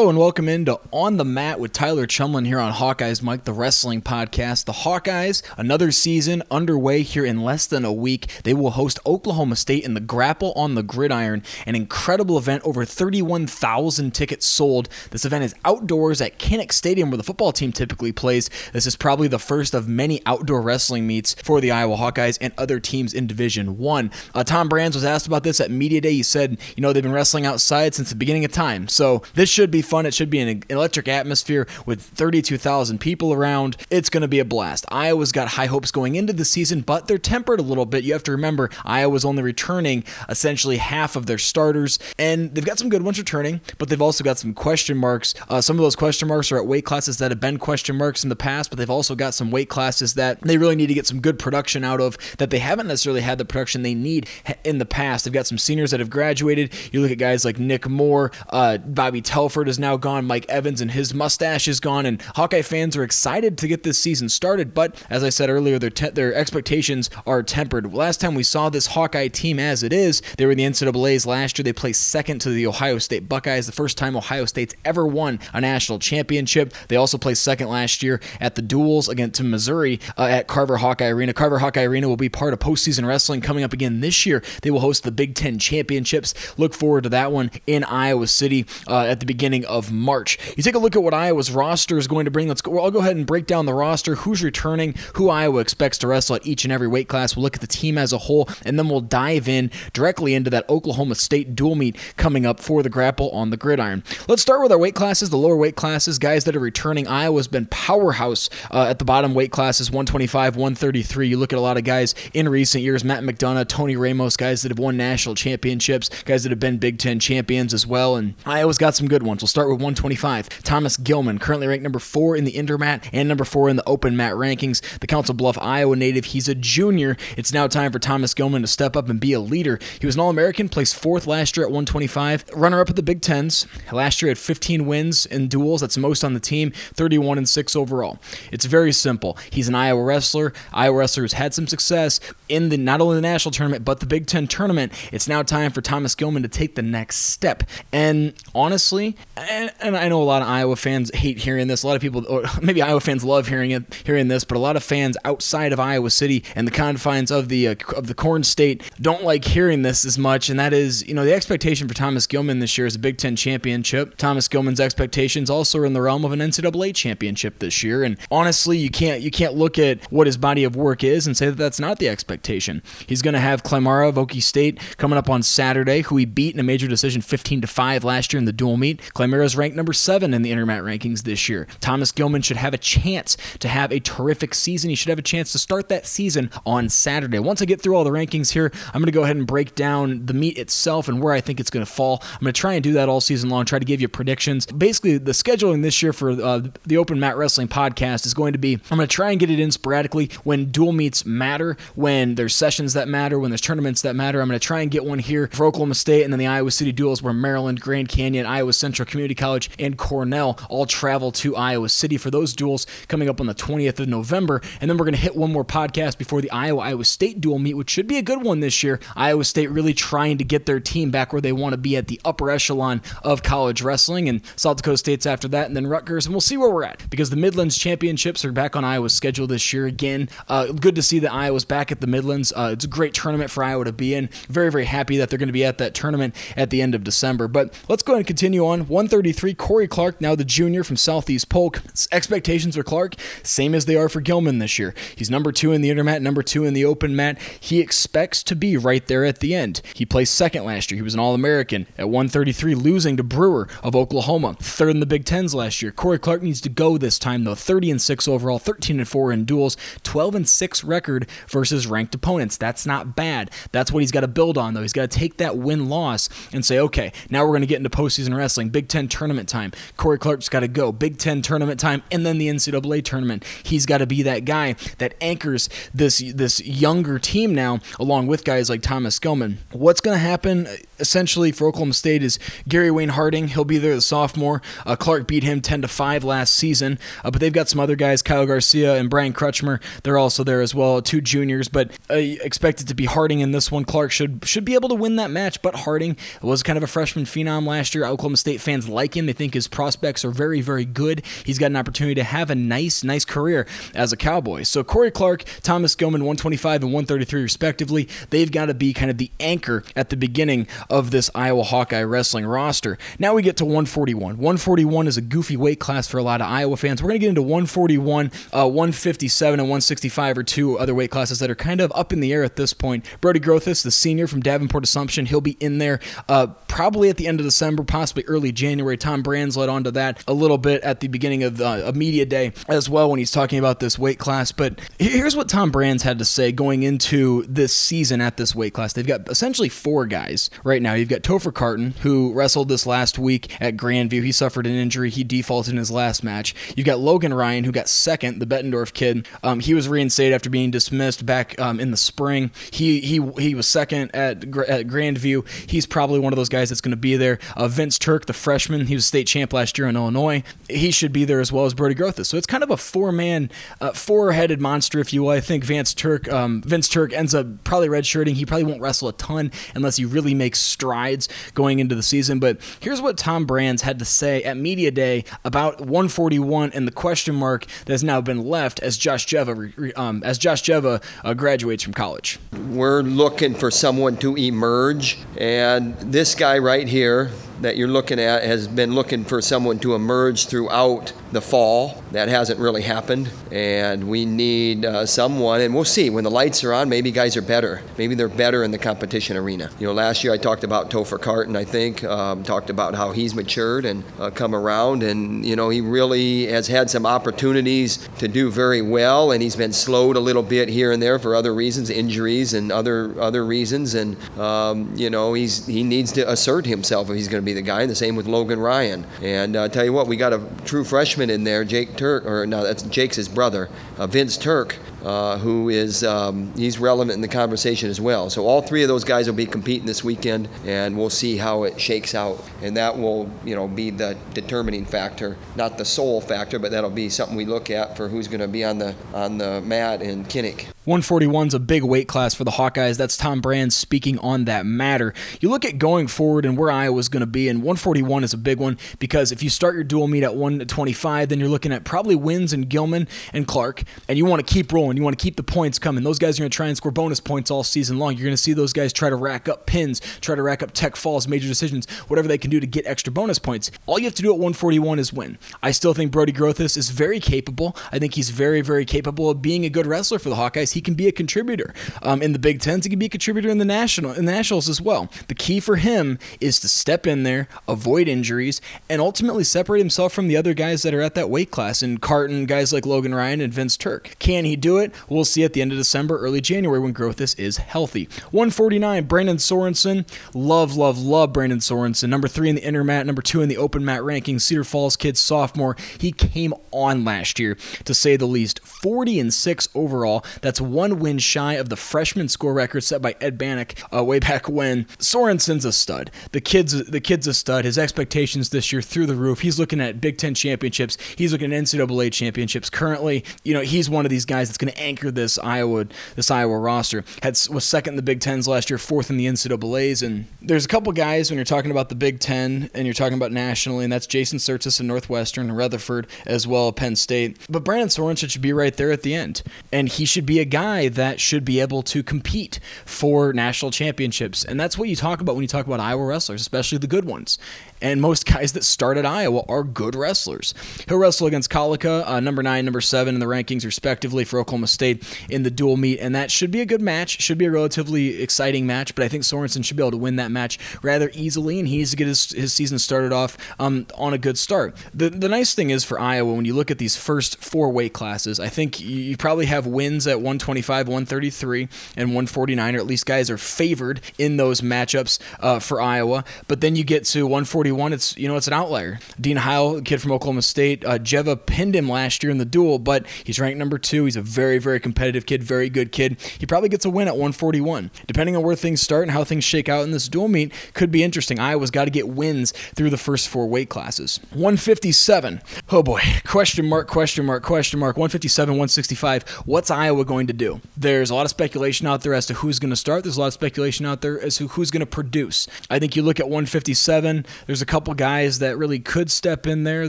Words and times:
Hello 0.00 0.08
and 0.08 0.18
welcome 0.18 0.48
into 0.48 0.80
On 0.94 1.18
the 1.18 1.26
Mat 1.26 1.60
with 1.60 1.74
Tyler 1.74 2.06
Chumlin 2.06 2.46
here 2.46 2.58
on 2.58 2.72
Hawkeyes 2.72 3.22
Mike, 3.22 3.44
the 3.44 3.52
wrestling 3.52 4.00
podcast. 4.00 4.64
The 4.64 4.72
Hawkeyes, 4.72 5.42
another 5.58 5.90
season 5.90 6.42
underway 6.50 7.02
here 7.02 7.26
in 7.26 7.44
less 7.44 7.66
than 7.66 7.84
a 7.84 7.92
week. 7.92 8.40
They 8.44 8.54
will 8.54 8.70
host 8.70 8.98
Oklahoma 9.04 9.56
State 9.56 9.84
in 9.84 9.92
the 9.92 10.00
Grapple 10.00 10.54
on 10.56 10.74
the 10.74 10.82
Gridiron, 10.82 11.42
an 11.66 11.74
incredible 11.74 12.38
event. 12.38 12.62
Over 12.64 12.86
31,000 12.86 14.14
tickets 14.14 14.46
sold. 14.46 14.88
This 15.10 15.26
event 15.26 15.44
is 15.44 15.54
outdoors 15.66 16.22
at 16.22 16.38
Kinnick 16.38 16.72
Stadium 16.72 17.10
where 17.10 17.18
the 17.18 17.22
football 17.22 17.52
team 17.52 17.70
typically 17.70 18.10
plays. 18.10 18.48
This 18.72 18.86
is 18.86 18.96
probably 18.96 19.28
the 19.28 19.38
first 19.38 19.74
of 19.74 19.86
many 19.86 20.22
outdoor 20.24 20.62
wrestling 20.62 21.06
meets 21.06 21.34
for 21.34 21.60
the 21.60 21.72
Iowa 21.72 21.98
Hawkeyes 21.98 22.38
and 22.40 22.54
other 22.56 22.80
teams 22.80 23.12
in 23.12 23.26
Division 23.26 23.76
1. 23.76 24.10
Uh, 24.34 24.44
Tom 24.44 24.70
Brands 24.70 24.96
was 24.96 25.04
asked 25.04 25.26
about 25.26 25.42
this 25.42 25.60
at 25.60 25.70
Media 25.70 26.00
Day. 26.00 26.12
He 26.12 26.22
said, 26.22 26.56
you 26.74 26.80
know, 26.80 26.94
they've 26.94 27.02
been 27.02 27.12
wrestling 27.12 27.44
outside 27.44 27.94
since 27.94 28.08
the 28.08 28.16
beginning 28.16 28.46
of 28.46 28.52
time. 28.52 28.88
So 28.88 29.20
this 29.34 29.50
should 29.50 29.70
be 29.70 29.82
fun. 29.90 30.06
It 30.06 30.14
should 30.14 30.30
be 30.30 30.38
an 30.38 30.62
electric 30.70 31.08
atmosphere 31.08 31.66
with 31.84 32.00
32,000 32.00 32.98
people 32.98 33.32
around. 33.32 33.76
It's 33.90 34.08
going 34.08 34.22
to 34.22 34.28
be 34.28 34.38
a 34.38 34.44
blast. 34.44 34.84
Iowa's 34.88 35.32
got 35.32 35.48
high 35.48 35.66
hopes 35.66 35.90
going 35.90 36.14
into 36.14 36.32
the 36.32 36.44
season, 36.44 36.82
but 36.82 37.08
they're 37.08 37.18
tempered 37.18 37.58
a 37.58 37.64
little 37.64 37.86
bit. 37.86 38.04
You 38.04 38.12
have 38.12 38.22
to 38.22 38.30
remember, 38.30 38.70
Iowa's 38.84 39.24
only 39.24 39.42
returning 39.42 40.04
essentially 40.28 40.76
half 40.76 41.16
of 41.16 41.26
their 41.26 41.38
starters, 41.38 41.98
and 42.18 42.54
they've 42.54 42.64
got 42.64 42.78
some 42.78 42.88
good 42.88 43.02
ones 43.02 43.18
returning, 43.18 43.60
but 43.78 43.88
they've 43.88 44.00
also 44.00 44.22
got 44.22 44.38
some 44.38 44.54
question 44.54 44.96
marks. 44.96 45.34
Uh, 45.48 45.60
some 45.60 45.76
of 45.76 45.82
those 45.82 45.96
question 45.96 46.28
marks 46.28 46.52
are 46.52 46.58
at 46.58 46.66
weight 46.66 46.84
classes 46.84 47.18
that 47.18 47.32
have 47.32 47.40
been 47.40 47.58
question 47.58 47.96
marks 47.96 48.22
in 48.22 48.28
the 48.28 48.36
past, 48.36 48.70
but 48.70 48.78
they've 48.78 48.88
also 48.88 49.16
got 49.16 49.34
some 49.34 49.50
weight 49.50 49.68
classes 49.68 50.14
that 50.14 50.40
they 50.42 50.56
really 50.56 50.76
need 50.76 50.86
to 50.86 50.94
get 50.94 51.06
some 51.06 51.20
good 51.20 51.38
production 51.38 51.82
out 51.82 52.00
of 52.00 52.16
that 52.38 52.50
they 52.50 52.60
haven't 52.60 52.86
necessarily 52.86 53.22
had 53.22 53.38
the 53.38 53.44
production 53.44 53.82
they 53.82 53.94
need 53.94 54.28
in 54.62 54.78
the 54.78 54.86
past. 54.86 55.24
They've 55.24 55.34
got 55.34 55.48
some 55.48 55.58
seniors 55.58 55.90
that 55.90 55.98
have 55.98 56.10
graduated. 56.10 56.72
You 56.92 57.00
look 57.00 57.10
at 57.10 57.18
guys 57.18 57.44
like 57.44 57.58
Nick 57.58 57.88
Moore, 57.88 58.30
uh, 58.50 58.78
Bobby 58.78 59.20
Telford 59.20 59.68
is 59.68 59.79
now 59.80 59.96
gone, 59.96 60.24
Mike 60.24 60.46
Evans 60.48 60.80
and 60.80 60.90
his 60.92 61.14
mustache 61.14 61.66
is 61.66 61.80
gone, 61.80 62.06
and 62.06 62.20
Hawkeye 62.36 62.62
fans 62.62 62.96
are 62.96 63.02
excited 63.02 63.58
to 63.58 63.68
get 63.68 63.82
this 63.82 63.98
season 63.98 64.28
started. 64.28 64.74
But 64.74 65.02
as 65.10 65.24
I 65.24 65.30
said 65.30 65.50
earlier, 65.50 65.78
their 65.78 65.90
te- 65.90 66.10
their 66.10 66.34
expectations 66.34 67.10
are 67.26 67.42
tempered. 67.42 67.92
Last 67.92 68.20
time 68.20 68.34
we 68.34 68.42
saw 68.42 68.68
this 68.68 68.88
Hawkeye 68.88 69.28
team 69.28 69.58
as 69.58 69.82
it 69.82 69.92
is, 69.92 70.22
they 70.36 70.46
were 70.46 70.52
in 70.52 70.58
the 70.58 70.64
NCAA's 70.64 71.26
last 71.26 71.58
year. 71.58 71.64
They 71.64 71.72
placed 71.72 72.06
second 72.08 72.40
to 72.40 72.50
the 72.50 72.66
Ohio 72.66 72.98
State 72.98 73.28
Buckeyes, 73.28 73.66
the 73.66 73.72
first 73.72 73.98
time 73.98 74.16
Ohio 74.16 74.44
State's 74.44 74.74
ever 74.84 75.06
won 75.06 75.38
a 75.52 75.60
national 75.60 75.98
championship. 75.98 76.72
They 76.88 76.96
also 76.96 77.18
placed 77.18 77.42
second 77.42 77.68
last 77.68 78.02
year 78.02 78.20
at 78.40 78.54
the 78.54 78.62
duels 78.62 79.08
against 79.08 79.42
Missouri 79.42 80.00
uh, 80.18 80.24
at 80.24 80.46
Carver 80.46 80.78
Hawkeye 80.78 81.08
Arena. 81.08 81.32
Carver 81.32 81.58
Hawkeye 81.58 81.84
Arena 81.84 82.08
will 82.08 82.16
be 82.16 82.28
part 82.28 82.52
of 82.52 82.58
postseason 82.58 83.06
wrestling 83.06 83.40
coming 83.40 83.64
up 83.64 83.72
again 83.72 84.00
this 84.00 84.26
year. 84.26 84.42
They 84.62 84.70
will 84.70 84.80
host 84.80 85.02
the 85.02 85.12
Big 85.12 85.34
Ten 85.34 85.58
championships. 85.58 86.34
Look 86.58 86.74
forward 86.74 87.04
to 87.04 87.08
that 87.10 87.32
one 87.32 87.50
in 87.66 87.84
Iowa 87.84 88.26
City 88.26 88.66
uh, 88.86 89.04
at 89.04 89.20
the 89.20 89.26
beginning 89.26 89.64
of 89.70 89.92
March. 89.92 90.38
You 90.56 90.62
take 90.62 90.74
a 90.74 90.78
look 90.78 90.96
at 90.96 91.02
what 91.02 91.14
Iowa's 91.14 91.50
roster 91.50 91.96
is 91.96 92.06
going 92.06 92.24
to 92.24 92.30
bring. 92.30 92.48
Let's 92.48 92.60
go. 92.60 92.78
I'll 92.78 92.90
go 92.90 93.00
ahead 93.00 93.16
and 93.16 93.26
break 93.26 93.46
down 93.46 93.66
the 93.66 93.74
roster. 93.74 94.16
Who's 94.16 94.42
returning? 94.42 94.94
Who 95.14 95.30
Iowa 95.30 95.60
expects 95.60 95.98
to 95.98 96.08
wrestle 96.08 96.36
at 96.36 96.46
each 96.46 96.64
and 96.64 96.72
every 96.72 96.88
weight 96.88 97.08
class. 97.08 97.36
We'll 97.36 97.44
look 97.44 97.54
at 97.54 97.60
the 97.60 97.66
team 97.66 97.96
as 97.96 98.12
a 98.12 98.18
whole, 98.18 98.48
and 98.64 98.78
then 98.78 98.88
we'll 98.88 99.00
dive 99.00 99.48
in 99.48 99.70
directly 99.92 100.34
into 100.34 100.50
that 100.50 100.68
Oklahoma 100.68 101.14
State 101.14 101.54
dual 101.54 101.74
meet 101.74 101.96
coming 102.16 102.44
up 102.44 102.60
for 102.60 102.82
the 102.82 102.90
grapple 102.90 103.30
on 103.30 103.50
the 103.50 103.56
gridiron. 103.56 104.02
Let's 104.28 104.42
start 104.42 104.62
with 104.62 104.72
our 104.72 104.78
weight 104.78 104.94
classes, 104.94 105.30
the 105.30 105.36
lower 105.36 105.56
weight 105.56 105.76
classes, 105.76 106.18
guys 106.18 106.44
that 106.44 106.56
are 106.56 106.60
returning. 106.60 107.06
Iowa's 107.06 107.48
been 107.48 107.66
powerhouse 107.66 108.50
uh, 108.70 108.86
at 108.88 108.98
the 108.98 109.04
bottom 109.04 109.34
weight 109.34 109.52
classes, 109.52 109.90
125, 109.90 110.56
133. 110.56 111.28
You 111.28 111.36
look 111.36 111.52
at 111.52 111.58
a 111.58 111.62
lot 111.62 111.76
of 111.76 111.84
guys 111.84 112.14
in 112.34 112.48
recent 112.48 112.82
years, 112.82 113.04
Matt 113.04 113.22
McDonough, 113.22 113.68
Tony 113.68 113.96
Ramos, 113.96 114.36
guys 114.36 114.62
that 114.62 114.70
have 114.70 114.78
won 114.78 114.96
national 114.96 115.34
championships, 115.34 116.08
guys 116.24 116.42
that 116.42 116.50
have 116.50 116.60
been 116.60 116.78
Big 116.78 116.98
Ten 116.98 117.18
champions 117.20 117.72
as 117.74 117.86
well, 117.86 118.16
and 118.16 118.34
Iowa's 118.44 118.78
got 118.78 118.94
some 118.94 119.08
good 119.08 119.22
ones. 119.22 119.42
We'll 119.42 119.48
start 119.48 119.59
with 119.68 119.76
125. 119.76 120.48
Thomas 120.62 120.96
Gilman, 120.96 121.38
currently 121.38 121.66
ranked 121.66 121.82
number 121.82 121.98
four 121.98 122.36
in 122.36 122.44
the 122.44 122.52
intermat 122.52 123.08
and 123.12 123.28
number 123.28 123.44
four 123.44 123.68
in 123.68 123.76
the 123.76 123.88
open 123.88 124.16
mat 124.16 124.34
rankings. 124.34 124.80
The 125.00 125.06
Council 125.06 125.34
Bluff, 125.34 125.58
Iowa 125.60 125.96
native. 125.96 126.26
He's 126.26 126.48
a 126.48 126.54
junior. 126.54 127.16
It's 127.36 127.52
now 127.52 127.66
time 127.66 127.92
for 127.92 127.98
Thomas 127.98 128.34
Gilman 128.34 128.62
to 128.62 128.68
step 128.68 128.96
up 128.96 129.08
and 129.08 129.20
be 129.20 129.32
a 129.32 129.40
leader. 129.40 129.78
He 130.00 130.06
was 130.06 130.14
an 130.14 130.20
All 130.20 130.30
American, 130.30 130.68
placed 130.68 130.96
fourth 130.96 131.26
last 131.26 131.56
year 131.56 131.64
at 131.64 131.70
125, 131.70 132.44
runner 132.54 132.80
up 132.80 132.90
at 132.90 132.96
the 132.96 133.02
Big 133.02 133.22
Tens. 133.22 133.66
Last 133.92 134.22
year 134.22 134.30
had 134.30 134.38
15 134.38 134.86
wins 134.86 135.26
in 135.26 135.48
duels. 135.48 135.80
That's 135.80 135.96
most 135.96 136.24
on 136.24 136.34
the 136.34 136.40
team, 136.40 136.70
31 136.94 137.38
and 137.38 137.48
6 137.48 137.76
overall. 137.76 138.18
It's 138.52 138.64
very 138.64 138.92
simple. 138.92 139.36
He's 139.50 139.68
an 139.68 139.74
Iowa 139.74 140.02
wrestler. 140.02 140.52
Iowa 140.72 140.98
wrestler 140.98 141.24
who's 141.24 141.34
had 141.34 141.54
some 141.54 141.66
success 141.66 142.20
in 142.48 142.68
the 142.68 142.76
not 142.76 143.00
only 143.00 143.16
the 143.16 143.22
national 143.22 143.52
tournament 143.52 143.84
but 143.84 144.00
the 144.00 144.06
Big 144.06 144.26
Ten 144.26 144.46
tournament. 144.46 144.92
It's 145.12 145.28
now 145.28 145.42
time 145.42 145.72
for 145.72 145.80
Thomas 145.80 146.14
Gilman 146.14 146.42
to 146.42 146.48
take 146.48 146.74
the 146.74 146.82
next 146.82 147.16
step. 147.16 147.62
And 147.92 148.34
honestly, 148.54 149.16
and, 149.50 149.72
and 149.80 149.96
I 149.96 150.08
know 150.08 150.22
a 150.22 150.24
lot 150.24 150.42
of 150.42 150.48
Iowa 150.48 150.76
fans 150.76 151.10
hate 151.12 151.38
hearing 151.38 151.66
this. 151.66 151.82
A 151.82 151.86
lot 151.86 151.96
of 151.96 152.02
people, 152.02 152.24
or 152.28 152.44
maybe 152.62 152.80
Iowa 152.80 153.00
fans 153.00 153.24
love 153.24 153.48
hearing 153.48 153.72
it, 153.72 154.02
hearing 154.04 154.28
this, 154.28 154.44
but 154.44 154.56
a 154.56 154.60
lot 154.60 154.76
of 154.76 154.84
fans 154.84 155.16
outside 155.24 155.72
of 155.72 155.80
Iowa 155.80 156.10
City 156.10 156.44
and 156.54 156.66
the 156.66 156.72
confines 156.72 157.30
of 157.30 157.48
the 157.48 157.68
uh, 157.68 157.74
of 157.96 158.06
the 158.06 158.14
Corn 158.14 158.44
State 158.44 158.88
don't 159.00 159.24
like 159.24 159.44
hearing 159.44 159.82
this 159.82 160.04
as 160.04 160.16
much. 160.16 160.48
And 160.48 160.58
that 160.60 160.72
is, 160.72 161.06
you 161.06 161.14
know, 161.14 161.24
the 161.24 161.34
expectation 161.34 161.88
for 161.88 161.94
Thomas 161.94 162.26
Gilman 162.26 162.60
this 162.60 162.78
year 162.78 162.86
is 162.86 162.94
a 162.94 162.98
Big 162.98 163.18
Ten 163.18 163.34
championship. 163.34 164.16
Thomas 164.16 164.46
Gilman's 164.46 164.80
expectations 164.80 165.50
also 165.50 165.80
are 165.80 165.86
in 165.86 165.94
the 165.94 166.02
realm 166.02 166.24
of 166.24 166.32
an 166.32 166.38
NCAA 166.38 166.94
championship 166.94 167.58
this 167.58 167.82
year. 167.82 168.04
And 168.04 168.16
honestly, 168.30 168.78
you 168.78 168.90
can't 168.90 169.20
you 169.20 169.32
can't 169.32 169.54
look 169.54 169.78
at 169.78 170.04
what 170.12 170.28
his 170.28 170.36
body 170.36 170.62
of 170.62 170.76
work 170.76 171.02
is 171.02 171.26
and 171.26 171.36
say 171.36 171.46
that 171.46 171.58
that's 171.58 171.80
not 171.80 171.98
the 171.98 172.08
expectation. 172.08 172.82
He's 173.06 173.22
going 173.22 173.34
to 173.34 173.40
have 173.40 173.64
Klimara 173.64 174.08
of 174.08 174.14
Okie 174.14 174.42
State 174.42 174.78
coming 174.96 175.18
up 175.18 175.28
on 175.28 175.42
Saturday, 175.42 176.02
who 176.02 176.16
he 176.16 176.24
beat 176.24 176.54
in 176.54 176.60
a 176.60 176.64
major 176.64 176.86
decision 176.86 177.20
15 177.20 177.62
to 177.62 177.66
five 177.66 178.04
last 178.04 178.32
year 178.32 178.38
in 178.38 178.44
the 178.44 178.52
dual 178.52 178.76
meet. 178.76 179.00
Klimara's 179.30 179.56
ranked 179.56 179.76
number 179.76 179.92
seven 179.92 180.34
in 180.34 180.42
the 180.42 180.50
intermat 180.50 180.82
rankings 180.82 181.22
this 181.22 181.48
year. 181.48 181.66
Thomas 181.80 182.12
Gilman 182.12 182.42
should 182.42 182.56
have 182.56 182.74
a 182.74 182.78
chance 182.78 183.36
to 183.60 183.68
have 183.68 183.92
a 183.92 184.00
terrific 184.00 184.54
season. 184.54 184.90
He 184.90 184.96
should 184.96 185.08
have 185.08 185.18
a 185.18 185.22
chance 185.22 185.52
to 185.52 185.58
start 185.58 185.88
that 185.88 186.06
season 186.06 186.50
on 186.66 186.88
Saturday. 186.88 187.38
Once 187.38 187.62
I 187.62 187.64
get 187.64 187.80
through 187.80 187.94
all 187.94 188.04
the 188.04 188.10
rankings 188.10 188.52
here, 188.52 188.72
I'm 188.86 189.00
going 189.00 189.06
to 189.06 189.12
go 189.12 189.22
ahead 189.22 189.36
and 189.36 189.46
break 189.46 189.74
down 189.74 190.26
the 190.26 190.34
meet 190.34 190.58
itself 190.58 191.08
and 191.08 191.22
where 191.22 191.32
I 191.32 191.40
think 191.40 191.60
it's 191.60 191.70
going 191.70 191.84
to 191.84 191.90
fall. 191.90 192.22
I'm 192.22 192.40
going 192.40 192.52
to 192.52 192.60
try 192.60 192.74
and 192.74 192.82
do 192.82 192.92
that 192.94 193.08
all 193.08 193.20
season 193.20 193.50
long, 193.50 193.64
try 193.64 193.78
to 193.78 193.84
give 193.84 194.00
you 194.00 194.08
predictions. 194.08 194.66
Basically, 194.66 195.18
the 195.18 195.32
scheduling 195.32 195.82
this 195.82 196.02
year 196.02 196.12
for 196.12 196.30
uh, 196.30 196.62
the 196.84 196.96
Open 196.96 197.20
Mat 197.20 197.36
Wrestling 197.36 197.68
podcast 197.68 198.26
is 198.26 198.34
going 198.34 198.52
to 198.52 198.58
be 198.58 198.74
I'm 198.90 198.96
going 198.96 199.08
to 199.08 199.14
try 199.14 199.30
and 199.30 199.38
get 199.38 199.50
it 199.50 199.60
in 199.60 199.70
sporadically 199.70 200.30
when 200.42 200.66
dual 200.66 200.92
meets 200.92 201.24
matter, 201.24 201.76
when 201.94 202.34
there's 202.34 202.54
sessions 202.54 202.94
that 202.94 203.08
matter, 203.08 203.38
when 203.38 203.50
there's 203.50 203.60
tournaments 203.60 204.02
that 204.02 204.16
matter. 204.16 204.40
I'm 204.40 204.48
going 204.48 204.58
to 204.58 204.66
try 204.66 204.80
and 204.80 204.90
get 204.90 205.04
one 205.04 205.18
here 205.18 205.48
for 205.52 205.66
Oklahoma 205.66 205.94
State 205.94 206.24
and 206.24 206.32
then 206.32 206.38
the 206.40 206.46
Iowa 206.46 206.70
City 206.70 206.92
duels 206.92 207.22
where 207.22 207.32
Maryland, 207.32 207.80
Grand 207.80 208.08
Canyon, 208.08 208.46
Iowa 208.46 208.72
Central 208.72 209.06
Community 209.06 209.19
College, 209.34 209.70
and 209.78 209.96
Cornell 209.96 210.58
all 210.68 210.86
travel 210.86 211.32
to 211.32 211.56
Iowa 211.56 211.88
City 211.88 212.16
for 212.16 212.30
those 212.30 212.52
duels 212.54 212.86
coming 213.08 213.28
up 213.28 213.40
on 213.40 213.46
the 213.46 213.54
20th 213.54 214.00
of 214.00 214.08
November. 214.08 214.60
And 214.80 214.90
then 214.90 214.96
we're 214.96 215.04
going 215.04 215.14
to 215.14 215.20
hit 215.20 215.36
one 215.36 215.52
more 215.52 215.64
podcast 215.64 216.18
before 216.18 216.40
the 216.40 216.50
Iowa 216.50 216.80
Iowa 216.80 217.04
State 217.04 217.40
dual 217.40 217.58
meet, 217.58 217.74
which 217.74 217.90
should 217.90 218.06
be 218.06 218.18
a 218.18 218.22
good 218.22 218.42
one 218.42 218.60
this 218.60 218.82
year. 218.82 219.00
Iowa 219.16 219.44
State 219.44 219.70
really 219.70 219.94
trying 219.94 220.38
to 220.38 220.44
get 220.44 220.66
their 220.66 220.80
team 220.80 221.10
back 221.10 221.32
where 221.32 221.42
they 221.42 221.52
want 221.52 221.72
to 221.72 221.78
be 221.78 221.96
at 221.96 222.08
the 222.08 222.20
upper 222.24 222.50
echelon 222.50 223.02
of 223.22 223.42
college 223.42 223.82
wrestling, 223.82 224.28
and 224.28 224.42
South 224.56 224.78
Dakota 224.78 224.96
State's 224.96 225.26
after 225.26 225.48
that, 225.48 225.66
and 225.66 225.76
then 225.76 225.86
Rutgers, 225.86 226.26
and 226.26 226.34
we'll 226.34 226.40
see 226.40 226.56
where 226.56 226.70
we're 226.70 226.84
at 226.84 227.08
because 227.10 227.30
the 227.30 227.36
Midlands 227.36 227.76
Championships 227.78 228.44
are 228.44 228.52
back 228.52 228.76
on 228.76 228.84
Iowa's 228.84 229.12
schedule 229.12 229.46
this 229.46 229.72
year 229.72 229.86
again. 229.86 230.28
Uh, 230.48 230.66
good 230.72 230.94
to 230.94 231.02
see 231.02 231.18
that 231.20 231.32
Iowa's 231.32 231.64
back 231.64 231.92
at 231.92 232.00
the 232.00 232.06
Midlands. 232.06 232.52
Uh, 232.54 232.70
it's 232.72 232.84
a 232.84 232.88
great 232.88 233.14
tournament 233.14 233.50
for 233.50 233.62
Iowa 233.62 233.84
to 233.84 233.92
be 233.92 234.14
in. 234.14 234.28
Very, 234.48 234.70
very 234.70 234.84
happy 234.84 235.16
that 235.18 235.30
they're 235.30 235.38
going 235.38 235.48
to 235.48 235.52
be 235.52 235.64
at 235.64 235.78
that 235.78 235.94
tournament 235.94 236.34
at 236.56 236.70
the 236.70 236.82
end 236.82 236.94
of 236.94 237.04
December. 237.04 237.48
But 237.48 237.78
let's 237.88 238.02
go 238.02 238.12
ahead 238.12 238.20
and 238.20 238.26
continue 238.26 238.66
on. 238.66 238.86
133, 239.10 239.54
Corey 239.54 239.88
Clark, 239.88 240.20
now 240.20 240.36
the 240.36 240.44
junior 240.44 240.84
from 240.84 240.94
Southeast 240.94 241.48
Polk. 241.48 241.82
Expectations 242.12 242.76
for 242.76 242.84
Clark, 242.84 243.16
same 243.42 243.74
as 243.74 243.86
they 243.86 243.96
are 243.96 244.08
for 244.08 244.20
Gilman 244.20 244.60
this 244.60 244.78
year. 244.78 244.94
He's 245.16 245.28
number 245.28 245.50
two 245.50 245.72
in 245.72 245.80
the 245.80 245.90
intermat, 245.90 246.22
number 246.22 246.44
two 246.44 246.64
in 246.64 246.74
the 246.74 246.84
open 246.84 247.16
mat. 247.16 247.36
He 247.58 247.80
expects 247.80 248.44
to 248.44 248.54
be 248.54 248.76
right 248.76 249.04
there 249.08 249.24
at 249.24 249.40
the 249.40 249.52
end. 249.52 249.82
He 249.96 250.06
placed 250.06 250.36
second 250.36 250.64
last 250.64 250.92
year. 250.92 250.96
He 250.96 251.02
was 251.02 251.14
an 251.14 251.18
All 251.18 251.34
American 251.34 251.88
at 251.98 252.08
133, 252.08 252.76
losing 252.76 253.16
to 253.16 253.24
Brewer 253.24 253.66
of 253.82 253.96
Oklahoma. 253.96 254.54
Third 254.60 254.90
in 254.90 255.00
the 255.00 255.06
Big 255.06 255.24
Tens 255.24 255.56
last 255.56 255.82
year. 255.82 255.90
Corey 255.90 256.20
Clark 256.20 256.42
needs 256.44 256.60
to 256.60 256.68
go 256.68 256.96
this 256.96 257.18
time 257.18 257.42
though. 257.42 257.56
30 257.56 257.90
and 257.90 258.00
6 258.00 258.28
overall, 258.28 258.60
13 258.60 259.00
and 259.00 259.08
4 259.08 259.32
in 259.32 259.44
duels, 259.44 259.76
12 260.04 260.36
and 260.36 260.48
6 260.48 260.84
record 260.84 261.28
versus 261.48 261.88
ranked 261.88 262.14
opponents. 262.14 262.56
That's 262.56 262.86
not 262.86 263.16
bad. 263.16 263.50
That's 263.72 263.90
what 263.90 264.04
he's 264.04 264.12
got 264.12 264.20
to 264.20 264.28
build 264.28 264.56
on 264.56 264.74
though. 264.74 264.82
He's 264.82 264.92
got 264.92 265.10
to 265.10 265.18
take 265.18 265.38
that 265.38 265.58
win 265.58 265.88
loss 265.88 266.28
and 266.52 266.64
say, 266.64 266.78
okay, 266.78 267.12
now 267.28 267.42
we're 267.42 267.50
going 267.50 267.62
to 267.62 267.66
get 267.66 267.78
into 267.78 267.90
postseason 267.90 268.36
wrestling. 268.36 268.68
Big 268.68 268.86
Ten 268.86 268.99
Ten 269.00 269.08
tournament 269.08 269.48
time. 269.48 269.72
Corey 269.96 270.18
Clark's 270.18 270.50
got 270.50 270.60
to 270.60 270.68
go. 270.68 270.92
Big 270.92 271.16
Ten 271.16 271.40
tournament 271.40 271.80
time, 271.80 272.02
and 272.10 272.26
then 272.26 272.36
the 272.36 272.48
NCAA 272.48 273.02
tournament. 273.02 273.44
He's 273.62 273.86
got 273.86 273.98
to 273.98 274.06
be 274.06 274.22
that 274.22 274.44
guy 274.44 274.74
that 274.98 275.14
anchors 275.22 275.70
this 275.94 276.18
this 276.34 276.60
younger 276.60 277.18
team 277.18 277.54
now, 277.54 277.80
along 277.98 278.26
with 278.26 278.44
guys 278.44 278.68
like 278.68 278.82
Thomas 278.82 279.18
Gilman. 279.18 279.58
What's 279.72 280.02
going 280.02 280.16
to 280.16 280.22
happen 280.22 280.68
essentially 280.98 281.50
for 281.50 281.66
Oklahoma 281.66 281.94
State 281.94 282.22
is 282.22 282.38
Gary 282.68 282.90
Wayne 282.90 283.10
Harding. 283.10 283.48
He'll 283.48 283.64
be 283.64 283.78
there, 283.78 283.94
the 283.94 284.02
sophomore. 284.02 284.60
Uh, 284.84 284.96
Clark 284.96 285.26
beat 285.26 285.42
him 285.42 285.60
10 285.62 285.82
to 285.82 285.88
5 285.88 286.24
last 286.24 286.54
season, 286.54 286.98
uh, 287.24 287.30
but 287.30 287.40
they've 287.40 287.52
got 287.52 287.68
some 287.68 287.80
other 287.80 287.96
guys, 287.96 288.20
Kyle 288.22 288.44
Garcia 288.44 288.96
and 288.96 289.08
Brian 289.08 289.32
Crutchmer. 289.32 289.80
They're 290.02 290.18
also 290.18 290.44
there 290.44 290.60
as 290.60 290.74
well, 290.74 291.00
two 291.00 291.22
juniors, 291.22 291.68
but 291.68 291.90
uh, 292.10 292.14
expected 292.16 292.86
to 292.88 292.94
be 292.94 293.06
Harding 293.06 293.40
in 293.40 293.52
this 293.52 293.72
one. 293.72 293.84
Clark 293.84 294.12
should 294.12 294.44
should 294.44 294.64
be 294.64 294.74
able 294.74 294.88
to 294.90 294.94
win 294.94 295.16
that 295.16 295.30
match, 295.30 295.62
but 295.62 295.74
Harding 295.74 296.16
was 296.42 296.62
kind 296.62 296.76
of 296.76 296.82
a 296.82 296.86
freshman 296.86 297.24
phenom 297.24 297.66
last 297.66 297.94
year. 297.94 298.04
Oklahoma 298.04 298.36
State 298.36 298.60
fans 298.60 298.88
like 298.90 299.16
him. 299.16 299.26
They 299.26 299.32
think 299.32 299.54
his 299.54 299.68
prospects 299.68 300.24
are 300.24 300.30
very, 300.30 300.60
very 300.60 300.84
good. 300.84 301.24
He's 301.44 301.58
got 301.58 301.66
an 301.66 301.76
opportunity 301.76 302.14
to 302.16 302.24
have 302.24 302.50
a 302.50 302.54
nice, 302.54 303.02
nice 303.04 303.24
career 303.24 303.66
as 303.94 304.12
a 304.12 304.16
Cowboy. 304.16 304.62
So 304.62 304.84
Corey 304.84 305.10
Clark, 305.10 305.44
Thomas 305.62 305.94
Gilman, 305.94 306.22
125 306.22 306.82
and 306.82 306.92
133 306.92 307.42
respectively. 307.42 308.08
They've 308.30 308.50
got 308.50 308.66
to 308.66 308.74
be 308.74 308.92
kind 308.92 309.10
of 309.10 309.18
the 309.18 309.30
anchor 309.40 309.82
at 309.96 310.10
the 310.10 310.16
beginning 310.16 310.66
of 310.88 311.10
this 311.10 311.30
Iowa 311.34 311.62
Hawkeye 311.62 312.02
wrestling 312.02 312.46
roster. 312.46 312.98
Now 313.18 313.34
we 313.34 313.42
get 313.42 313.56
to 313.58 313.64
141. 313.64 314.36
141 314.36 315.06
is 315.06 315.16
a 315.16 315.20
goofy 315.20 315.56
weight 315.56 315.80
class 315.80 316.08
for 316.08 316.18
a 316.18 316.22
lot 316.22 316.40
of 316.40 316.48
Iowa 316.48 316.76
fans. 316.76 317.02
We're 317.02 317.10
going 317.10 317.20
to 317.20 317.26
get 317.26 317.28
into 317.30 317.42
141, 317.42 318.32
uh, 318.52 318.68
157, 318.68 319.60
and 319.60 319.68
165 319.68 320.38
are 320.38 320.42
two 320.42 320.78
other 320.78 320.94
weight 320.94 321.10
classes 321.10 321.38
that 321.38 321.50
are 321.50 321.54
kind 321.54 321.80
of 321.80 321.92
up 321.94 322.12
in 322.12 322.20
the 322.20 322.32
air 322.32 322.42
at 322.42 322.56
this 322.56 322.72
point. 322.72 323.04
Brody 323.20 323.40
Grothus, 323.40 323.82
the 323.82 323.90
senior 323.90 324.26
from 324.26 324.40
Davenport 324.40 324.84
Assumption, 324.84 325.26
he'll 325.26 325.40
be 325.40 325.56
in 325.60 325.78
there 325.78 326.00
uh, 326.28 326.48
probably 326.68 327.08
at 327.08 327.16
the 327.16 327.26
end 327.26 327.40
of 327.40 327.46
December, 327.46 327.84
possibly 327.84 328.24
early 328.24 328.52
January. 328.52 328.79
Tom 328.96 329.22
Brands 329.22 329.56
led 329.56 329.68
on 329.68 329.84
to 329.84 329.90
that 329.92 330.22
a 330.26 330.32
little 330.32 330.58
bit 330.58 330.82
at 330.82 331.00
the 331.00 331.08
beginning 331.08 331.42
of 331.42 331.60
uh, 331.60 331.82
a 331.84 331.92
media 331.92 332.26
day 332.26 332.52
as 332.68 332.88
well 332.88 333.10
when 333.10 333.18
he's 333.18 333.30
talking 333.30 333.58
about 333.58 333.80
this 333.80 333.98
weight 333.98 334.18
class. 334.18 334.52
But 334.52 334.80
here's 334.98 335.36
what 335.36 335.48
Tom 335.48 335.70
Brands 335.70 336.02
had 336.02 336.18
to 336.18 336.24
say 336.24 336.52
going 336.52 336.82
into 336.82 337.44
this 337.46 337.74
season 337.74 338.20
at 338.20 338.36
this 338.36 338.54
weight 338.54 338.74
class. 338.74 338.92
They've 338.92 339.06
got 339.06 339.28
essentially 339.28 339.68
four 339.68 340.06
guys 340.06 340.50
right 340.64 340.82
now. 340.82 340.94
You've 340.94 341.08
got 341.08 341.22
Topher 341.22 341.52
Carton, 341.52 341.94
who 342.02 342.32
wrestled 342.32 342.68
this 342.68 342.86
last 342.86 343.18
week 343.18 343.60
at 343.60 343.76
Grandview. 343.76 344.22
He 344.22 344.32
suffered 344.32 344.66
an 344.66 344.74
injury. 344.74 345.10
He 345.10 345.24
defaulted 345.24 345.72
in 345.72 345.78
his 345.78 345.90
last 345.90 346.22
match. 346.22 346.54
You've 346.76 346.86
got 346.86 346.98
Logan 346.98 347.34
Ryan, 347.34 347.64
who 347.64 347.72
got 347.72 347.88
second, 347.88 348.38
the 348.38 348.46
Bettendorf 348.46 348.92
kid. 348.92 349.26
Um, 349.42 349.60
he 349.60 349.74
was 349.74 349.88
reinstated 349.88 350.34
after 350.34 350.50
being 350.50 350.70
dismissed 350.70 351.26
back 351.26 351.58
um, 351.58 351.80
in 351.80 351.90
the 351.90 351.96
spring. 351.96 352.50
He 352.70 353.00
he 353.00 353.20
he 353.38 353.54
was 353.54 353.66
second 353.66 354.14
at 354.14 354.44
at 354.44 354.86
Grandview. 354.86 355.46
He's 355.68 355.86
probably 355.86 356.20
one 356.20 356.32
of 356.32 356.36
those 356.36 356.48
guys 356.48 356.68
that's 356.68 356.80
going 356.80 356.92
to 356.92 356.96
be 356.96 357.16
there. 357.16 357.38
Uh, 357.56 357.68
Vince 357.68 357.98
Turk, 357.98 358.26
the 358.26 358.32
freshman, 358.32 358.69
he 358.78 358.94
was 358.94 359.06
state 359.06 359.26
champ 359.26 359.52
last 359.52 359.78
year 359.78 359.88
in 359.88 359.96
Illinois. 359.96 360.42
He 360.68 360.90
should 360.90 361.12
be 361.12 361.24
there 361.24 361.40
as 361.40 361.52
well 361.52 361.66
as 361.66 361.74
Brody 361.74 361.94
Grothus. 361.94 362.26
So 362.26 362.36
it's 362.36 362.46
kind 362.46 362.62
of 362.62 362.70
a 362.70 362.76
four 362.76 363.12
man, 363.12 363.50
uh, 363.80 363.92
four 363.92 364.32
headed 364.32 364.60
monster, 364.60 365.00
if 365.00 365.12
you 365.12 365.22
will. 365.22 365.30
I 365.30 365.40
think 365.40 365.64
Vance 365.64 365.94
Turk 365.94 366.30
um, 366.32 366.62
Vince 366.62 366.88
Turk 366.88 367.12
ends 367.12 367.34
up 367.34 367.64
probably 367.64 367.88
redshirting. 367.88 368.34
He 368.34 368.46
probably 368.46 368.64
won't 368.64 368.80
wrestle 368.80 369.08
a 369.08 369.12
ton 369.12 369.50
unless 369.74 369.96
he 369.96 370.04
really 370.04 370.34
makes 370.34 370.60
strides 370.60 371.28
going 371.54 371.78
into 371.78 371.94
the 371.94 372.02
season. 372.02 372.38
But 372.38 372.60
here's 372.80 373.02
what 373.02 373.16
Tom 373.16 373.46
Brands 373.46 373.82
had 373.82 373.98
to 373.98 374.04
say 374.04 374.42
at 374.42 374.56
Media 374.56 374.90
Day 374.90 375.24
about 375.44 375.80
141 375.80 376.72
and 376.72 376.86
the 376.86 376.92
question 376.92 377.34
mark 377.34 377.66
that 377.84 377.92
has 377.92 378.04
now 378.04 378.20
been 378.20 378.44
left 378.44 378.80
as 378.80 378.96
Josh 378.96 379.26
Dziewa 379.26 379.96
um, 379.98 380.22
as 380.24 380.38
Josh 380.38 380.62
Dziewa 380.62 381.02
uh, 381.24 381.34
graduates 381.34 381.82
from 381.82 381.94
college. 381.94 382.38
We're 382.68 383.02
looking 383.02 383.54
for 383.54 383.70
someone 383.70 384.16
to 384.18 384.36
emerge, 384.36 385.18
and 385.36 385.96
this 385.98 386.34
guy 386.34 386.58
right 386.58 386.86
here 386.86 387.30
that 387.60 387.76
you're 387.76 387.88
looking 387.88 388.18
at 388.18 388.42
has 388.42 388.66
been 388.66 388.94
looking 388.94 389.24
for 389.24 389.42
someone 389.42 389.78
to 389.80 389.94
emerge 389.94 390.46
throughout 390.46 391.12
the 391.32 391.40
fall. 391.40 392.02
That 392.12 392.28
hasn't 392.28 392.58
really 392.58 392.82
happened, 392.82 393.30
and 393.52 394.08
we 394.08 394.24
need 394.24 394.84
uh, 394.84 395.06
someone, 395.06 395.60
and 395.60 395.74
we'll 395.74 395.84
see. 395.84 396.10
When 396.10 396.24
the 396.24 396.30
lights 396.30 396.64
are 396.64 396.72
on, 396.72 396.88
maybe 396.88 397.10
guys 397.10 397.36
are 397.36 397.42
better. 397.42 397.82
Maybe 397.98 398.14
they're 398.14 398.28
better 398.28 398.64
in 398.64 398.70
the 398.70 398.78
competition 398.78 399.36
arena. 399.36 399.70
You 399.78 399.86
know, 399.86 399.92
last 399.92 400.24
year 400.24 400.32
I 400.32 400.38
talked 400.38 400.64
about 400.64 400.90
Topher 400.90 401.20
Carton, 401.20 401.54
I 401.54 401.64
think, 401.64 402.02
um, 402.04 402.42
talked 402.42 402.70
about 402.70 402.94
how 402.94 403.12
he's 403.12 403.34
matured 403.34 403.84
and 403.84 404.02
uh, 404.18 404.30
come 404.30 404.54
around, 404.54 405.02
and, 405.02 405.44
you 405.44 405.54
know, 405.54 405.68
he 405.68 405.80
really 405.80 406.46
has 406.46 406.66
had 406.66 406.90
some 406.90 407.06
opportunities 407.06 408.08
to 408.18 408.26
do 408.26 408.50
very 408.50 408.82
well, 408.82 409.30
and 409.30 409.42
he's 409.42 409.56
been 409.56 409.72
slowed 409.72 410.16
a 410.16 410.20
little 410.20 410.42
bit 410.42 410.68
here 410.68 410.90
and 410.90 411.02
there 411.02 411.18
for 411.18 411.36
other 411.36 411.54
reasons, 411.54 411.90
injuries 411.90 412.54
and 412.54 412.72
other 412.72 413.14
other 413.20 413.44
reasons, 413.44 413.94
and, 413.94 414.16
um, 414.38 414.92
you 414.96 415.10
know, 415.10 415.34
he's 415.34 415.66
he 415.66 415.82
needs 415.82 416.10
to 416.12 416.28
assert 416.30 416.66
himself 416.66 417.08
if 417.10 417.16
he's 417.16 417.28
going 417.28 417.42
to 417.42 417.46
be 417.46 417.49
the 417.52 417.62
guy, 417.62 417.82
and 417.82 417.90
the 417.90 417.94
same 417.94 418.16
with 418.16 418.26
Logan 418.26 418.60
Ryan. 418.60 419.06
And 419.22 419.56
uh, 419.56 419.68
tell 419.68 419.84
you 419.84 419.92
what, 419.92 420.06
we 420.06 420.16
got 420.16 420.32
a 420.32 420.42
true 420.64 420.84
freshman 420.84 421.30
in 421.30 421.44
there, 421.44 421.64
Jake 421.64 421.96
Turk, 421.96 422.26
or 422.26 422.46
no, 422.46 422.62
that's 422.62 422.82
Jake's 422.84 423.16
his 423.16 423.28
brother, 423.28 423.68
uh, 423.98 424.06
Vince 424.06 424.36
Turk, 424.36 424.76
uh, 425.04 425.38
who 425.38 425.68
is 425.68 426.04
um, 426.04 426.52
he's 426.56 426.78
relevant 426.78 427.14
in 427.14 427.20
the 427.20 427.28
conversation 427.28 427.88
as 427.88 428.00
well. 428.00 428.30
So 428.30 428.46
all 428.46 428.62
three 428.62 428.82
of 428.82 428.88
those 428.88 429.04
guys 429.04 429.26
will 429.26 429.34
be 429.34 429.46
competing 429.46 429.86
this 429.86 430.04
weekend, 430.04 430.48
and 430.66 430.96
we'll 430.96 431.10
see 431.10 431.36
how 431.36 431.64
it 431.64 431.80
shakes 431.80 432.14
out, 432.14 432.42
and 432.62 432.76
that 432.76 432.98
will 432.98 433.30
you 433.44 433.54
know 433.54 433.68
be 433.68 433.90
the 433.90 434.16
determining 434.34 434.84
factor, 434.84 435.36
not 435.56 435.78
the 435.78 435.84
sole 435.84 436.20
factor, 436.20 436.58
but 436.58 436.70
that'll 436.70 436.90
be 436.90 437.08
something 437.08 437.36
we 437.36 437.46
look 437.46 437.70
at 437.70 437.96
for 437.96 438.08
who's 438.08 438.28
going 438.28 438.40
to 438.40 438.48
be 438.48 438.64
on 438.64 438.78
the 438.78 438.94
on 439.14 439.38
the 439.38 439.60
mat 439.62 440.02
in 440.02 440.24
Kinnick. 440.24 440.66
141 440.86 441.48
is 441.48 441.52
a 441.52 441.60
big 441.60 441.82
weight 441.82 442.08
class 442.08 442.32
for 442.32 442.44
the 442.44 442.52
Hawkeyes. 442.52 442.96
That's 442.96 443.14
Tom 443.14 443.42
Brands 443.42 443.76
speaking 443.76 444.18
on 444.20 444.46
that 444.46 444.64
matter. 444.64 445.12
You 445.38 445.50
look 445.50 445.66
at 445.66 445.76
going 445.76 446.06
forward 446.06 446.46
and 446.46 446.56
where 446.56 446.70
Iowa's 446.70 447.10
going 447.10 447.20
to 447.20 447.26
be, 447.26 447.50
and 447.50 447.58
141 447.58 448.24
is 448.24 448.32
a 448.32 448.38
big 448.38 448.58
one 448.58 448.78
because 448.98 449.30
if 449.30 449.42
you 449.42 449.50
start 449.50 449.74
your 449.74 449.84
dual 449.84 450.08
meet 450.08 450.22
at 450.22 450.34
125, 450.34 451.28
then 451.28 451.38
you're 451.38 451.50
looking 451.50 451.70
at 451.70 451.84
probably 451.84 452.14
wins 452.14 452.54
in 452.54 452.62
Gilman 452.62 453.08
and 453.34 453.46
Clark, 453.46 453.82
and 454.08 454.16
you 454.16 454.24
want 454.24 454.46
to 454.46 454.50
keep 454.50 454.72
rolling. 454.72 454.96
You 454.96 455.02
want 455.02 455.18
to 455.18 455.22
keep 455.22 455.36
the 455.36 455.42
points 455.42 455.78
coming. 455.78 456.02
Those 456.02 456.18
guys 456.18 456.38
are 456.38 456.42
going 456.44 456.50
to 456.50 456.56
try 456.56 456.68
and 456.68 456.76
score 456.78 456.90
bonus 456.90 457.20
points 457.20 457.50
all 457.50 457.62
season 457.62 457.98
long. 457.98 458.14
You're 458.14 458.24
going 458.24 458.32
to 458.32 458.42
see 458.42 458.54
those 458.54 458.72
guys 458.72 458.94
try 458.94 459.10
to 459.10 459.16
rack 459.16 459.50
up 459.50 459.66
pins, 459.66 460.00
try 460.22 460.34
to 460.34 460.42
rack 460.42 460.62
up 460.62 460.72
tech 460.72 460.96
falls, 460.96 461.28
major 461.28 461.46
decisions, 461.46 461.90
whatever 462.08 462.26
they 462.26 462.38
can 462.38 462.50
do 462.50 462.58
to 462.58 462.66
get 462.66 462.86
extra 462.86 463.12
bonus 463.12 463.38
points. 463.38 463.70
All 463.84 463.98
you 463.98 464.06
have 464.06 464.14
to 464.14 464.22
do 464.22 464.30
at 464.30 464.38
141 464.38 464.98
is 464.98 465.12
win. 465.12 465.36
I 465.62 465.72
still 465.72 465.92
think 465.92 466.10
Brody 466.10 466.32
Grothus 466.32 466.78
is 466.78 466.88
very 466.88 467.20
capable. 467.20 467.76
I 467.92 467.98
think 467.98 468.14
he's 468.14 468.30
very, 468.30 468.62
very 468.62 468.86
capable 468.86 469.28
of 469.28 469.42
being 469.42 469.66
a 469.66 469.68
good 469.68 469.86
wrestler 469.86 470.18
for 470.18 470.30
the 470.30 470.36
Hawkeyes. 470.36 470.69
He 470.72 470.80
can 470.80 470.94
be 470.94 471.08
a 471.08 471.12
contributor 471.12 471.74
um, 472.02 472.22
in 472.22 472.32
the 472.32 472.38
Big 472.38 472.60
Tens. 472.60 472.84
He 472.84 472.90
can 472.90 472.98
be 472.98 473.06
a 473.06 473.10
contributor 473.10 473.48
in 473.48 473.58
the 473.58 473.64
national 473.64 474.12
in 474.12 474.24
the 474.24 474.32
Nationals 474.32 474.68
as 474.68 474.80
well. 474.80 475.10
The 475.28 475.34
key 475.34 475.60
for 475.60 475.76
him 475.76 476.18
is 476.40 476.60
to 476.60 476.68
step 476.68 477.06
in 477.06 477.22
there, 477.22 477.48
avoid 477.68 478.08
injuries, 478.08 478.60
and 478.88 479.00
ultimately 479.00 479.44
separate 479.44 479.78
himself 479.78 480.12
from 480.12 480.28
the 480.28 480.36
other 480.36 480.54
guys 480.54 480.82
that 480.82 480.94
are 480.94 481.00
at 481.00 481.14
that 481.14 481.30
weight 481.30 481.50
class. 481.50 481.82
And 481.82 482.00
Carton, 482.00 482.46
guys 482.46 482.72
like 482.72 482.86
Logan 482.86 483.14
Ryan 483.14 483.40
and 483.40 483.52
Vince 483.52 483.76
Turk. 483.76 484.16
Can 484.18 484.44
he 484.44 484.56
do 484.56 484.78
it? 484.78 484.94
We'll 485.08 485.24
see 485.24 485.44
at 485.44 485.52
the 485.52 485.62
end 485.62 485.72
of 485.72 485.78
December, 485.78 486.18
early 486.18 486.40
January 486.40 486.80
when 486.80 486.94
Grothus 486.94 487.38
is 487.38 487.58
healthy. 487.58 488.08
149, 488.30 489.04
Brandon 489.04 489.36
Sorensen. 489.36 490.06
Love, 490.34 490.76
love, 490.76 490.98
love 490.98 491.32
Brandon 491.32 491.58
Sorensen. 491.58 492.08
Number 492.08 492.28
three 492.28 492.48
in 492.48 492.56
the 492.56 492.62
intermat, 492.62 493.06
number 493.06 493.22
two 493.22 493.42
in 493.42 493.48
the 493.48 493.56
open 493.56 493.84
mat 493.84 494.02
ranking. 494.02 494.38
Cedar 494.38 494.64
Falls 494.64 494.96
kid, 494.96 495.16
sophomore. 495.16 495.76
He 495.98 496.12
came 496.12 496.54
on 496.70 497.04
last 497.04 497.38
year, 497.38 497.56
to 497.84 497.94
say 497.94 498.16
the 498.16 498.26
least. 498.26 498.60
40 498.64 499.20
and 499.20 499.34
6 499.34 499.68
overall. 499.74 500.24
That's 500.42 500.59
one 500.60 500.98
win 500.98 501.18
shy 501.18 501.54
of 501.54 501.68
the 501.68 501.76
freshman 501.76 502.28
score 502.28 502.52
record 502.52 502.82
set 502.82 503.02
by 503.02 503.16
Ed 503.20 503.38
Banach 503.38 503.82
uh, 503.94 504.04
way 504.04 504.18
back 504.18 504.48
when. 504.48 504.84
Sorensen's 504.98 505.64
a 505.64 505.72
stud. 505.72 506.10
The 506.32 506.40
kid's 506.40 506.84
the 506.86 507.00
kid's 507.00 507.26
a 507.26 507.34
stud. 507.34 507.64
His 507.64 507.78
expectations 507.78 508.50
this 508.50 508.72
year 508.72 508.82
through 508.82 509.06
the 509.06 509.14
roof. 509.14 509.40
He's 509.40 509.58
looking 509.58 509.80
at 509.80 510.00
Big 510.00 510.18
Ten 510.18 510.34
championships. 510.34 510.96
He's 511.16 511.32
looking 511.32 511.52
at 511.52 511.62
NCAA 511.62 512.12
championships. 512.12 512.70
Currently, 512.70 513.24
you 513.44 513.54
know, 513.54 513.60
he's 513.60 513.88
one 513.90 514.06
of 514.06 514.10
these 514.10 514.24
guys 514.24 514.48
that's 514.48 514.58
going 514.58 514.72
to 514.72 514.80
anchor 514.80 515.10
this 515.10 515.38
Iowa 515.38 515.86
this 516.16 516.30
Iowa 516.30 516.58
roster. 516.58 517.04
Had 517.22 517.38
was 517.50 517.64
second 517.64 517.92
in 517.92 517.96
the 517.96 518.02
Big 518.02 518.20
Tens 518.20 518.48
last 518.48 518.70
year, 518.70 518.78
fourth 518.78 519.10
in 519.10 519.16
the 519.16 519.26
NCAA's, 519.26 520.02
and 520.02 520.26
there's 520.42 520.64
a 520.64 520.68
couple 520.68 520.92
guys 520.92 521.30
when 521.30 521.38
you're 521.38 521.44
talking 521.44 521.70
about 521.70 521.88
the 521.88 521.94
Big 521.94 522.20
Ten 522.20 522.70
and 522.74 522.86
you're 522.86 522.94
talking 522.94 523.16
about 523.16 523.32
nationally, 523.32 523.84
and 523.84 523.92
that's 523.92 524.06
Jason 524.06 524.38
Tsirtsis 524.38 524.80
in 524.80 524.86
Northwestern 524.86 525.50
and 525.50 525.58
Retherford 525.58 526.06
as 526.26 526.46
well, 526.46 526.72
Penn 526.72 526.96
State. 526.96 527.38
But 527.48 527.64
Brandon 527.64 527.88
Sorensen 527.88 528.30
should 528.30 528.42
be 528.42 528.52
right 528.52 528.76
there 528.76 528.90
at 528.90 529.02
the 529.02 529.14
end, 529.14 529.42
and 529.72 529.88
he 529.88 530.04
should 530.04 530.26
be 530.26 530.40
a 530.40 530.44
guy 530.50 530.88
that 530.88 531.20
should 531.20 531.44
be 531.44 531.60
able 531.60 531.82
to 531.82 532.02
compete 532.02 532.60
for 532.84 533.32
national 533.32 533.70
championships, 533.70 534.44
and 534.44 534.58
that's 534.58 534.76
what 534.76 534.88
you 534.88 534.96
talk 534.96 535.20
about 535.20 535.34
when 535.34 535.42
you 535.42 535.48
talk 535.48 535.66
about 535.66 535.80
Iowa 535.80 536.04
wrestlers, 536.04 536.40
especially 536.40 536.78
the 536.78 536.86
good 536.86 537.04
ones. 537.04 537.38
And 537.80 538.00
most 538.00 538.26
guys 538.26 538.52
that 538.52 538.64
start 538.64 538.96
at 538.96 539.06
Iowa 539.06 539.42
are 539.48 539.64
good 539.64 539.94
wrestlers. 539.94 540.54
He'll 540.88 540.98
wrestle 540.98 541.26
against 541.26 541.50
Collica, 541.50 542.06
uh, 542.06 542.20
number 542.20 542.42
nine, 542.42 542.64
number 542.64 542.80
seven 542.80 543.14
in 543.14 543.20
the 543.20 543.26
rankings, 543.26 543.64
respectively, 543.64 544.24
for 544.24 544.38
Oklahoma 544.38 544.66
State 544.66 545.02
in 545.28 545.42
the 545.42 545.50
dual 545.50 545.76
meet. 545.76 545.98
And 546.00 546.14
that 546.14 546.30
should 546.30 546.50
be 546.50 546.60
a 546.60 546.66
good 546.66 546.80
match, 546.80 547.20
should 547.20 547.38
be 547.38 547.46
a 547.46 547.50
relatively 547.50 548.22
exciting 548.22 548.66
match. 548.66 548.94
But 548.94 549.04
I 549.04 549.08
think 549.08 549.24
Sorensen 549.24 549.64
should 549.64 549.76
be 549.76 549.82
able 549.82 549.92
to 549.92 549.96
win 549.96 550.16
that 550.16 550.30
match 550.30 550.58
rather 550.82 551.10
easily, 551.14 551.58
and 551.58 551.68
he 551.68 551.78
needs 551.78 551.90
to 551.90 551.96
get 551.96 552.06
his, 552.06 552.30
his 552.30 552.52
season 552.52 552.78
started 552.78 553.12
off 553.12 553.36
um, 553.58 553.86
on 553.94 554.12
a 554.12 554.18
good 554.18 554.38
start. 554.38 554.76
The, 554.92 555.10
the 555.10 555.28
nice 555.28 555.54
thing 555.54 555.70
is 555.70 555.84
for 555.84 555.98
Iowa, 555.98 556.34
when 556.34 556.44
you 556.44 556.54
look 556.54 556.70
at 556.70 556.78
these 556.78 556.96
first 556.96 557.42
four 557.42 557.70
weight 557.70 557.92
classes, 557.92 558.38
I 558.38 558.48
think 558.48 558.80
you, 558.80 558.96
you 558.96 559.16
probably 559.16 559.46
have 559.46 559.66
wins 559.66 560.06
at 560.06 560.16
125, 560.16 560.88
133, 560.88 561.68
and 561.96 562.08
149, 562.08 562.76
or 562.76 562.78
at 562.78 562.86
least 562.86 563.06
guys 563.06 563.30
are 563.30 563.38
favored 563.38 564.00
in 564.18 564.36
those 564.36 564.60
matchups 564.60 565.18
uh, 565.40 565.58
for 565.58 565.80
Iowa. 565.80 566.24
But 566.48 566.60
then 566.60 566.76
you 566.76 566.84
get 566.84 567.04
to 567.06 567.24
140 567.24 567.69
141, 567.72 567.92
it's 567.92 568.16
you 568.16 568.28
know 568.28 568.36
it's 568.36 568.46
an 568.46 568.52
outlier. 568.52 568.98
Dean 569.20 569.38
Heil, 569.38 569.80
kid 569.82 570.00
from 570.00 570.12
Oklahoma 570.12 570.42
State, 570.42 570.84
uh, 570.84 570.98
Dziewa 570.98 571.46
pinned 571.46 571.74
him 571.74 571.88
last 571.88 572.22
year 572.22 572.30
in 572.30 572.38
the 572.38 572.44
duel, 572.44 572.78
but 572.78 573.06
he's 573.24 573.38
ranked 573.38 573.58
number 573.58 573.78
two. 573.78 574.04
He's 574.04 574.16
a 574.16 574.22
very 574.22 574.58
very 574.58 574.80
competitive 574.80 575.26
kid, 575.26 575.42
very 575.42 575.68
good 575.68 575.92
kid. 575.92 576.20
He 576.38 576.46
probably 576.46 576.68
gets 576.68 576.84
a 576.84 576.90
win 576.90 577.08
at 577.08 577.14
141. 577.14 577.90
Depending 578.06 578.36
on 578.36 578.42
where 578.42 578.56
things 578.56 578.80
start 578.80 579.02
and 579.02 579.10
how 579.10 579.24
things 579.24 579.44
shake 579.44 579.68
out 579.68 579.84
in 579.84 579.90
this 579.90 580.08
dual 580.08 580.28
meet, 580.28 580.52
could 580.74 580.90
be 580.90 581.02
interesting. 581.02 581.38
Iowa's 581.38 581.70
got 581.70 581.84
to 581.84 581.90
get 581.90 582.08
wins 582.08 582.52
through 582.74 582.90
the 582.90 582.96
first 582.96 583.28
four 583.28 583.46
weight 583.46 583.68
classes. 583.68 584.20
157. 584.30 585.40
Oh 585.70 585.82
boy, 585.82 586.00
question 586.26 586.68
mark, 586.68 586.88
question 586.88 587.24
mark, 587.24 587.42
question 587.42 587.78
mark. 587.78 587.96
157, 587.96 588.52
165. 588.52 589.28
What's 589.46 589.70
Iowa 589.70 590.04
going 590.04 590.26
to 590.26 590.32
do? 590.32 590.60
There's 590.76 591.10
a 591.10 591.14
lot 591.14 591.26
of 591.26 591.30
speculation 591.30 591.86
out 591.86 592.02
there 592.02 592.14
as 592.14 592.26
to 592.26 592.34
who's 592.34 592.58
going 592.58 592.70
to 592.70 592.76
start. 592.76 593.04
There's 593.04 593.16
a 593.16 593.20
lot 593.20 593.28
of 593.28 593.34
speculation 593.34 593.86
out 593.86 594.00
there 594.00 594.20
as 594.20 594.36
to 594.36 594.48
who's 594.48 594.70
going 594.70 594.80
to 594.80 594.86
produce. 594.86 595.46
I 595.68 595.78
think 595.78 595.96
you 595.96 596.02
look 596.02 596.20
at 596.20 596.26
157. 596.26 597.26
There's 597.46 597.59
a 597.62 597.66
couple 597.66 597.92
guys 597.94 598.38
that 598.40 598.56
really 598.58 598.78
could 598.78 599.10
step 599.10 599.46
in 599.46 599.64
there 599.64 599.88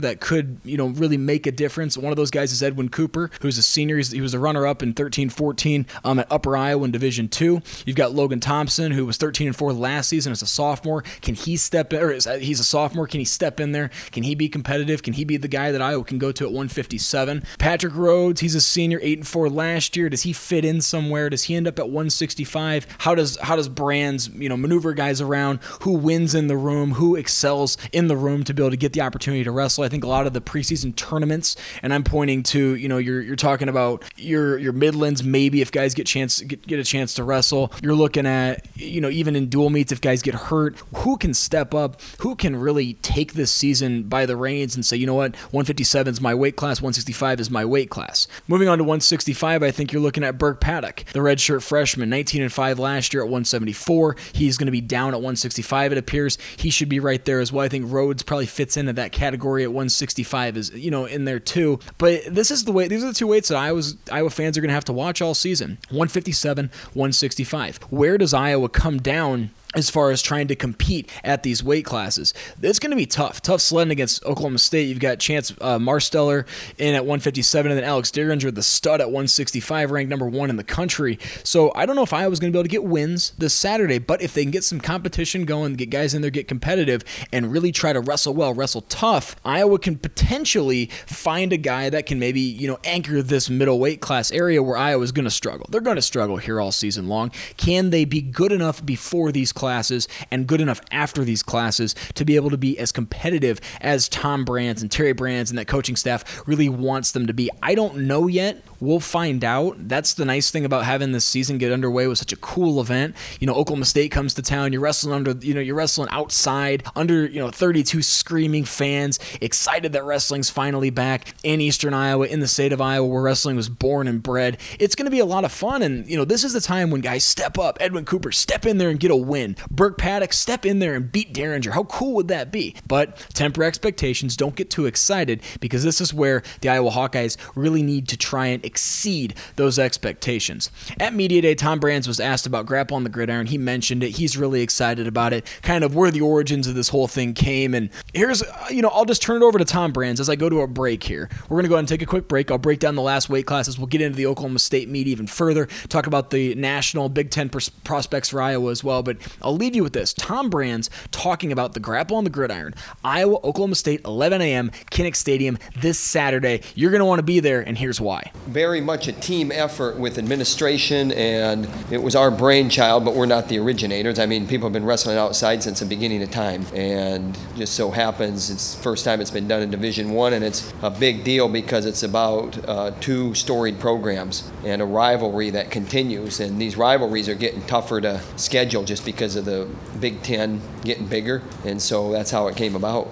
that 0.00 0.20
could, 0.20 0.58
you 0.64 0.76
know, 0.76 0.88
really 0.88 1.16
make 1.16 1.46
a 1.46 1.52
difference. 1.52 1.96
One 1.96 2.12
of 2.12 2.16
those 2.16 2.30
guys 2.30 2.52
is 2.52 2.62
Edwin 2.62 2.88
Cooper, 2.88 3.30
who's 3.40 3.58
a 3.58 3.62
senior. 3.62 3.98
He 3.98 4.20
was 4.20 4.34
a 4.34 4.38
runner-up 4.38 4.82
in 4.82 4.94
13-14 4.94 5.86
um, 6.04 6.18
at 6.18 6.26
Upper 6.30 6.56
Iowa 6.56 6.84
in 6.84 6.90
Division 6.90 7.28
Two. 7.28 7.60
You've 7.84 7.96
got 7.96 8.14
Logan 8.14 8.40
Thompson, 8.40 8.92
who 8.92 9.06
was 9.06 9.16
13 9.16 9.48
and 9.48 9.56
4 9.56 9.72
last 9.72 10.08
season 10.08 10.32
as 10.32 10.42
a 10.42 10.46
sophomore. 10.46 11.02
Can 11.20 11.34
he 11.34 11.56
step 11.56 11.92
in? 11.92 12.00
Or 12.00 12.10
is, 12.10 12.24
he's 12.40 12.60
a 12.60 12.64
sophomore. 12.64 13.06
Can 13.06 13.20
he 13.20 13.24
step 13.24 13.60
in 13.60 13.72
there? 13.72 13.90
Can 14.10 14.22
he 14.22 14.34
be 14.34 14.48
competitive? 14.48 15.02
Can 15.02 15.12
he 15.14 15.24
be 15.24 15.36
the 15.36 15.48
guy 15.48 15.72
that 15.72 15.82
Iowa 15.82 16.04
can 16.04 16.18
go 16.18 16.32
to 16.32 16.44
at 16.44 16.50
157? 16.50 17.44
Patrick 17.58 17.94
Rhodes, 17.94 18.40
he's 18.40 18.54
a 18.54 18.60
senior, 18.60 18.98
8 19.02 19.18
and 19.18 19.28
4 19.28 19.48
last 19.48 19.96
year. 19.96 20.08
Does 20.08 20.22
he 20.22 20.32
fit 20.32 20.64
in 20.64 20.80
somewhere? 20.80 21.30
Does 21.30 21.44
he 21.44 21.54
end 21.54 21.68
up 21.68 21.78
at 21.78 21.86
165? 21.86 22.86
How 22.98 23.14
does 23.14 23.38
how 23.38 23.56
does 23.56 23.68
Brands, 23.68 24.28
you 24.28 24.48
know, 24.48 24.56
maneuver 24.56 24.94
guys 24.94 25.20
around? 25.20 25.60
Who 25.82 25.92
wins 25.92 26.34
in 26.34 26.46
the 26.46 26.56
room? 26.56 26.92
Who 26.92 27.16
excels 27.16 27.61
in 27.92 28.08
the 28.08 28.16
room 28.16 28.44
to 28.44 28.54
be 28.54 28.62
able 28.62 28.70
to 28.70 28.76
get 28.76 28.92
the 28.92 29.00
opportunity 29.00 29.44
to 29.44 29.50
wrestle? 29.50 29.84
I 29.84 29.88
think 29.88 30.04
a 30.04 30.08
lot 30.08 30.26
of 30.26 30.32
the 30.32 30.40
preseason 30.40 30.94
tournaments, 30.96 31.56
and 31.82 31.92
I'm 31.92 32.04
pointing 32.04 32.42
to, 32.44 32.74
you 32.74 32.88
know, 32.88 32.98
you're 32.98 33.20
you're 33.20 33.36
talking 33.36 33.68
about 33.68 34.04
your 34.16 34.58
your 34.58 34.72
Midlands. 34.72 35.22
Maybe 35.22 35.60
if 35.60 35.72
guys 35.72 35.94
get 35.94 36.06
chance 36.06 36.40
get, 36.40 36.66
get 36.66 36.78
a 36.78 36.84
chance 36.84 37.14
to 37.14 37.24
wrestle, 37.24 37.72
you're 37.82 37.94
looking 37.94 38.26
at, 38.26 38.66
you 38.74 39.00
know, 39.00 39.10
even 39.10 39.36
in 39.36 39.48
dual 39.48 39.70
meets, 39.70 39.92
if 39.92 40.00
guys 40.00 40.22
get 40.22 40.34
hurt, 40.34 40.76
who 40.96 41.16
can 41.16 41.34
step 41.34 41.74
up? 41.74 42.00
Who 42.20 42.34
can 42.34 42.56
really 42.56 42.94
take 42.94 43.34
this 43.34 43.50
season 43.50 44.04
by 44.04 44.26
the 44.26 44.36
reins 44.36 44.74
and 44.74 44.84
say, 44.84 44.96
you 44.96 45.06
know 45.06 45.14
what, 45.14 45.36
157 45.36 46.12
is 46.12 46.20
my 46.20 46.34
weight 46.34 46.56
class, 46.56 46.80
165 46.80 47.40
is 47.40 47.50
my 47.50 47.64
weight 47.64 47.90
class. 47.90 48.26
Moving 48.48 48.68
on 48.68 48.78
to 48.78 48.84
165, 48.84 49.62
I 49.62 49.70
think 49.70 49.92
you're 49.92 50.02
looking 50.02 50.24
at 50.24 50.38
Burke 50.38 50.60
Paddock, 50.60 51.04
the 51.12 51.20
redshirt 51.20 51.62
freshman, 51.62 52.10
19 52.10 52.42
and 52.42 52.52
5 52.52 52.78
last 52.78 53.12
year 53.12 53.22
at 53.22 53.26
174. 53.28 54.16
He's 54.32 54.56
going 54.56 54.66
to 54.66 54.72
be 54.72 54.80
down 54.80 55.08
at 55.08 55.18
165. 55.18 55.92
It 55.92 55.98
appears 55.98 56.38
he 56.56 56.70
should 56.70 56.88
be 56.88 57.00
right 57.00 57.24
there 57.24 57.40
as 57.40 57.51
well. 57.52 57.64
I 57.64 57.68
think 57.68 57.90
Rhodes 57.90 58.22
probably 58.22 58.46
fits 58.46 58.76
into 58.76 58.92
that 58.94 59.12
category 59.12 59.62
at 59.62 59.70
165 59.70 60.56
is 60.56 60.70
you 60.70 60.90
know 60.90 61.04
in 61.04 61.24
there 61.24 61.40
too. 61.40 61.78
But 61.98 62.22
this 62.26 62.50
is 62.50 62.64
the 62.64 62.72
way. 62.72 62.88
These 62.88 63.04
are 63.04 63.08
the 63.08 63.14
two 63.14 63.26
weights 63.26 63.48
that 63.48 63.56
Iowa's 63.56 63.96
Iowa 64.10 64.30
fans 64.30 64.56
are 64.56 64.60
going 64.60 64.68
to 64.70 64.74
have 64.74 64.84
to 64.86 64.92
watch 64.92 65.20
all 65.22 65.34
season: 65.34 65.78
157, 65.90 66.70
165. 66.94 67.76
Where 67.90 68.18
does 68.18 68.34
Iowa 68.34 68.68
come 68.68 68.98
down? 68.98 69.50
As 69.74 69.90
far 69.90 70.10
as 70.10 70.22
trying 70.22 70.48
to 70.48 70.56
compete 70.56 71.08
at 71.24 71.42
these 71.42 71.62
weight 71.62 71.84
classes. 71.84 72.34
It's 72.60 72.78
going 72.78 72.90
to 72.90 72.96
be 72.96 73.06
tough. 73.06 73.40
Tough 73.40 73.60
sledding 73.60 73.92
against 73.92 74.24
Oklahoma 74.24 74.58
State. 74.58 74.88
You've 74.88 75.00
got 75.00 75.18
Chance 75.18 75.52
uh, 75.60 75.78
Marsteller 75.78 76.46
in 76.78 76.94
at 76.94 77.02
157 77.02 77.70
and 77.70 77.78
then 77.78 77.84
Alex 77.84 78.10
Dieringer, 78.10 78.54
the 78.54 78.62
stud 78.62 79.00
at 79.00 79.08
165, 79.08 79.90
ranked 79.90 80.10
number 80.10 80.28
one 80.28 80.50
in 80.50 80.56
the 80.56 80.64
country. 80.64 81.18
So 81.44 81.72
I 81.74 81.86
don't 81.86 81.96
know 81.96 82.02
if 82.02 82.12
Iowa's 82.12 82.40
going 82.40 82.52
to 82.52 82.56
be 82.56 82.58
able 82.58 82.64
to 82.64 82.70
get 82.70 82.84
wins 82.84 83.32
this 83.38 83.54
Saturday, 83.54 83.98
but 83.98 84.20
if 84.20 84.34
they 84.34 84.42
can 84.42 84.50
get 84.50 84.64
some 84.64 84.80
competition 84.80 85.44
going, 85.44 85.74
get 85.74 85.90
guys 85.90 86.14
in 86.14 86.22
there, 86.22 86.30
get 86.30 86.48
competitive, 86.48 87.02
and 87.32 87.50
really 87.52 87.72
try 87.72 87.92
to 87.92 88.00
wrestle 88.00 88.34
well, 88.34 88.52
wrestle 88.52 88.82
tough, 88.82 89.36
Iowa 89.44 89.78
can 89.78 89.96
potentially 89.96 90.86
find 91.06 91.52
a 91.52 91.56
guy 91.56 91.90
that 91.90 92.06
can 92.06 92.18
maybe, 92.18 92.40
you 92.40 92.68
know, 92.68 92.78
anchor 92.84 93.22
this 93.22 93.48
middle 93.48 93.78
weight 93.78 94.00
class 94.00 94.30
area 94.32 94.62
where 94.62 94.76
Iowa's 94.76 95.12
going 95.12 95.24
to 95.24 95.30
struggle. 95.30 95.66
They're 95.70 95.80
going 95.80 95.96
to 95.96 96.02
struggle 96.02 96.36
here 96.36 96.60
all 96.60 96.72
season 96.72 97.08
long. 97.08 97.30
Can 97.56 97.90
they 97.90 98.04
be 98.04 98.20
good 98.20 98.52
enough 98.52 98.84
before 98.84 99.32
these 99.32 99.52
classes 99.62 100.08
and 100.32 100.48
good 100.48 100.60
enough 100.60 100.80
after 100.90 101.22
these 101.22 101.40
classes 101.40 101.94
to 102.14 102.24
be 102.24 102.34
able 102.34 102.50
to 102.50 102.56
be 102.56 102.76
as 102.80 102.90
competitive 102.90 103.60
as 103.80 104.08
Tom 104.08 104.44
Brands 104.44 104.82
and 104.82 104.90
Terry 104.90 105.12
Brands 105.12 105.52
and 105.52 105.58
that 105.58 105.68
coaching 105.68 105.94
staff 105.94 106.42
really 106.48 106.68
wants 106.68 107.12
them 107.12 107.28
to 107.28 107.32
be. 107.32 107.48
I 107.62 107.76
don't 107.76 107.98
know 108.08 108.26
yet. 108.26 108.60
We'll 108.80 108.98
find 108.98 109.44
out. 109.44 109.76
That's 109.86 110.14
the 110.14 110.24
nice 110.24 110.50
thing 110.50 110.64
about 110.64 110.84
having 110.84 111.12
this 111.12 111.24
season 111.24 111.58
get 111.58 111.70
underway 111.70 112.08
with 112.08 112.18
such 112.18 112.32
a 112.32 112.36
cool 112.36 112.80
event. 112.80 113.14
You 113.38 113.46
know, 113.46 113.54
Oklahoma 113.54 113.84
State 113.84 114.10
comes 114.10 114.34
to 114.34 114.42
town. 114.42 114.72
You're 114.72 114.82
wrestling 114.82 115.14
under, 115.14 115.30
you 115.46 115.54
know, 115.54 115.60
you're 115.60 115.76
wrestling 115.76 116.08
outside 116.10 116.82
under, 116.96 117.24
you 117.24 117.38
know, 117.38 117.52
32 117.52 118.02
screaming 118.02 118.64
fans, 118.64 119.20
excited 119.40 119.92
that 119.92 120.02
wrestling's 120.02 120.50
finally 120.50 120.90
back 120.90 121.36
in 121.44 121.60
Eastern 121.60 121.94
Iowa, 121.94 122.26
in 122.26 122.40
the 122.40 122.48
state 122.48 122.72
of 122.72 122.80
Iowa 122.80 123.06
where 123.06 123.22
wrestling 123.22 123.54
was 123.54 123.68
born 123.68 124.08
and 124.08 124.20
bred. 124.20 124.58
It's 124.80 124.96
going 124.96 125.06
to 125.06 125.12
be 125.12 125.20
a 125.20 125.24
lot 125.24 125.44
of 125.44 125.52
fun. 125.52 125.82
And, 125.82 126.04
you 126.10 126.16
know, 126.16 126.24
this 126.24 126.42
is 126.42 126.52
the 126.52 126.60
time 126.60 126.90
when 126.90 127.00
guys 127.00 127.22
step 127.22 127.60
up. 127.60 127.78
Edwin 127.80 128.04
Cooper, 128.04 128.32
step 128.32 128.66
in 128.66 128.78
there 128.78 128.88
and 128.88 128.98
get 128.98 129.12
a 129.12 129.16
win. 129.16 129.51
Burke 129.70 129.98
Paddock, 129.98 130.32
step 130.32 130.64
in 130.66 130.78
there 130.78 130.94
and 130.94 131.10
beat 131.10 131.32
Dieringer. 131.32 131.72
How 131.72 131.84
cool 131.84 132.14
would 132.14 132.28
that 132.28 132.52
be? 132.52 132.74
But 132.86 133.16
temper 133.34 133.64
expectations. 133.64 134.36
Don't 134.36 134.54
get 134.54 134.70
too 134.70 134.86
excited 134.86 135.42
because 135.60 135.84
this 135.84 136.00
is 136.00 136.12
where 136.14 136.42
the 136.60 136.68
Iowa 136.68 136.90
Hawkeyes 136.90 137.36
really 137.54 137.82
need 137.82 138.08
to 138.08 138.16
try 138.16 138.46
and 138.46 138.64
exceed 138.64 139.34
those 139.56 139.78
expectations. 139.78 140.70
At 141.00 141.14
Media 141.14 141.42
Day, 141.42 141.54
Tom 141.54 141.80
Brands 141.80 142.08
was 142.08 142.20
asked 142.20 142.46
about 142.46 142.66
Grapple 142.66 142.96
on 142.96 143.04
the 143.04 143.10
Gridiron. 143.10 143.46
He 143.46 143.58
mentioned 143.58 144.02
it. 144.02 144.16
He's 144.16 144.36
really 144.36 144.62
excited 144.62 145.06
about 145.06 145.32
it, 145.32 145.46
kind 145.62 145.84
of 145.84 145.94
where 145.94 146.10
the 146.10 146.20
origins 146.20 146.66
of 146.66 146.74
this 146.74 146.88
whole 146.88 147.08
thing 147.08 147.34
came. 147.34 147.74
And 147.74 147.90
here's, 148.14 148.42
uh, 148.42 148.66
you 148.70 148.82
know, 148.82 148.88
I'll 148.88 149.04
just 149.04 149.22
turn 149.22 149.42
it 149.42 149.44
over 149.44 149.58
to 149.58 149.64
Tom 149.64 149.92
Brands 149.92 150.20
as 150.20 150.28
I 150.28 150.36
go 150.36 150.48
to 150.48 150.60
a 150.60 150.66
break 150.66 151.02
here. 151.04 151.28
We're 151.48 151.56
going 151.56 151.64
to 151.64 151.68
go 151.68 151.74
ahead 151.74 151.80
and 151.80 151.88
take 151.88 152.02
a 152.02 152.06
quick 152.06 152.28
break. 152.28 152.50
I'll 152.50 152.58
break 152.58 152.78
down 152.78 152.94
the 152.94 153.02
last 153.02 153.28
weight 153.28 153.46
classes. 153.46 153.78
We'll 153.78 153.86
get 153.86 154.00
into 154.00 154.16
the 154.16 154.26
Oklahoma 154.26 154.58
State 154.58 154.88
meet 154.88 155.06
even 155.06 155.26
further, 155.26 155.66
talk 155.88 156.06
about 156.06 156.30
the 156.30 156.54
national 156.54 157.08
Big 157.08 157.30
Ten 157.30 157.48
pros- 157.48 157.68
prospects 157.68 158.28
for 158.30 158.40
Iowa 158.40 158.70
as 158.70 158.84
well. 158.84 159.02
But 159.02 159.18
I'll 159.42 159.56
leave 159.56 159.74
you 159.74 159.82
with 159.82 159.92
this 159.92 160.12
Tom 160.12 160.50
Brands 160.50 160.90
talking 161.10 161.52
about 161.52 161.74
the 161.74 161.80
Grapple 161.80 162.16
on 162.16 162.24
the 162.24 162.30
Gridiron, 162.30 162.74
Iowa, 163.04 163.36
Oklahoma 163.44 163.74
State, 163.74 164.00
11 164.04 164.40
a.m., 164.40 164.70
Kinnick 164.90 165.16
Stadium 165.16 165.58
this 165.80 165.98
Saturday. 165.98 166.62
You're 166.74 166.90
going 166.90 167.00
to 167.00 167.06
want 167.06 167.18
to 167.18 167.24
be 167.24 167.40
there, 167.40 167.60
and 167.60 167.76
here's 167.76 168.00
why. 168.00 168.30
Very 168.46 168.80
much 168.80 169.08
a 169.08 169.12
team 169.12 169.50
effort 169.52 169.98
with 169.98 170.18
administration, 170.18 171.12
and 171.12 171.68
it 171.90 172.02
was 172.02 172.14
our 172.14 172.30
brainchild, 172.30 173.04
but 173.04 173.14
we're 173.14 173.26
not 173.26 173.48
the 173.48 173.58
originators. 173.58 174.18
I 174.18 174.26
mean, 174.26 174.46
people 174.46 174.66
have 174.66 174.72
been 174.72 174.84
wrestling 174.84 175.18
outside 175.18 175.62
since 175.62 175.80
the 175.80 175.86
beginning 175.86 176.22
of 176.22 176.30
time, 176.30 176.66
and 176.74 177.36
just 177.56 177.74
so 177.74 177.90
happens 177.90 178.50
it's 178.50 178.74
the 178.74 178.82
first 178.82 179.04
time 179.04 179.20
it's 179.20 179.30
been 179.30 179.48
done 179.48 179.62
in 179.62 179.70
Division 179.70 180.10
One, 180.10 180.32
and 180.32 180.44
it's 180.44 180.72
a 180.82 180.90
big 180.90 181.24
deal 181.24 181.48
because 181.48 181.86
it's 181.86 182.02
about 182.02 182.56
uh, 182.68 182.92
two 183.00 183.34
storied 183.34 183.80
programs 183.80 184.50
and 184.64 184.80
a 184.80 184.84
rivalry 184.84 185.50
that 185.50 185.70
continues. 185.70 186.40
And 186.40 186.60
these 186.60 186.76
rivalries 186.76 187.28
are 187.28 187.34
getting 187.34 187.62
tougher 187.62 188.00
to 188.00 188.20
schedule 188.36 188.84
just 188.84 189.04
because 189.04 189.31
of 189.36 189.44
the 189.44 189.68
Big 190.00 190.22
Ten 190.22 190.60
getting 190.82 191.06
bigger, 191.06 191.42
and 191.64 191.80
so 191.80 192.10
that's 192.12 192.30
how 192.30 192.46
it 192.48 192.56
came 192.56 192.76
about. 192.76 193.10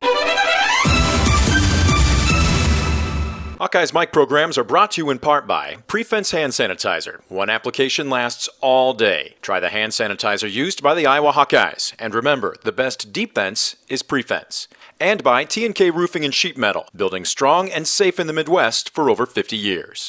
Hawkeye's 3.60 3.92
mic 3.92 4.10
programs 4.10 4.56
are 4.56 4.64
brought 4.64 4.92
to 4.92 5.02
you 5.02 5.10
in 5.10 5.18
part 5.18 5.46
by 5.46 5.76
Prefense 5.86 6.30
Hand 6.32 6.54
Sanitizer. 6.54 7.20
One 7.28 7.50
application 7.50 8.08
lasts 8.08 8.48
all 8.62 8.94
day. 8.94 9.34
Try 9.42 9.60
the 9.60 9.68
hand 9.68 9.92
sanitizer 9.92 10.50
used 10.50 10.82
by 10.82 10.94
the 10.94 11.04
Iowa 11.04 11.32
Hawkeyes. 11.32 11.92
And 11.98 12.14
remember, 12.14 12.56
the 12.64 12.72
best 12.72 13.12
defense 13.12 13.76
is 13.86 14.02
Prefense. 14.02 14.66
And 14.98 15.22
by 15.22 15.44
T&K 15.44 15.90
Roofing 15.90 16.24
and 16.24 16.32
Sheet 16.32 16.56
Metal, 16.56 16.88
building 16.96 17.26
strong 17.26 17.68
and 17.68 17.86
safe 17.86 18.18
in 18.18 18.26
the 18.26 18.32
Midwest 18.32 18.94
for 18.94 19.10
over 19.10 19.26
50 19.26 19.58
years. 19.58 20.08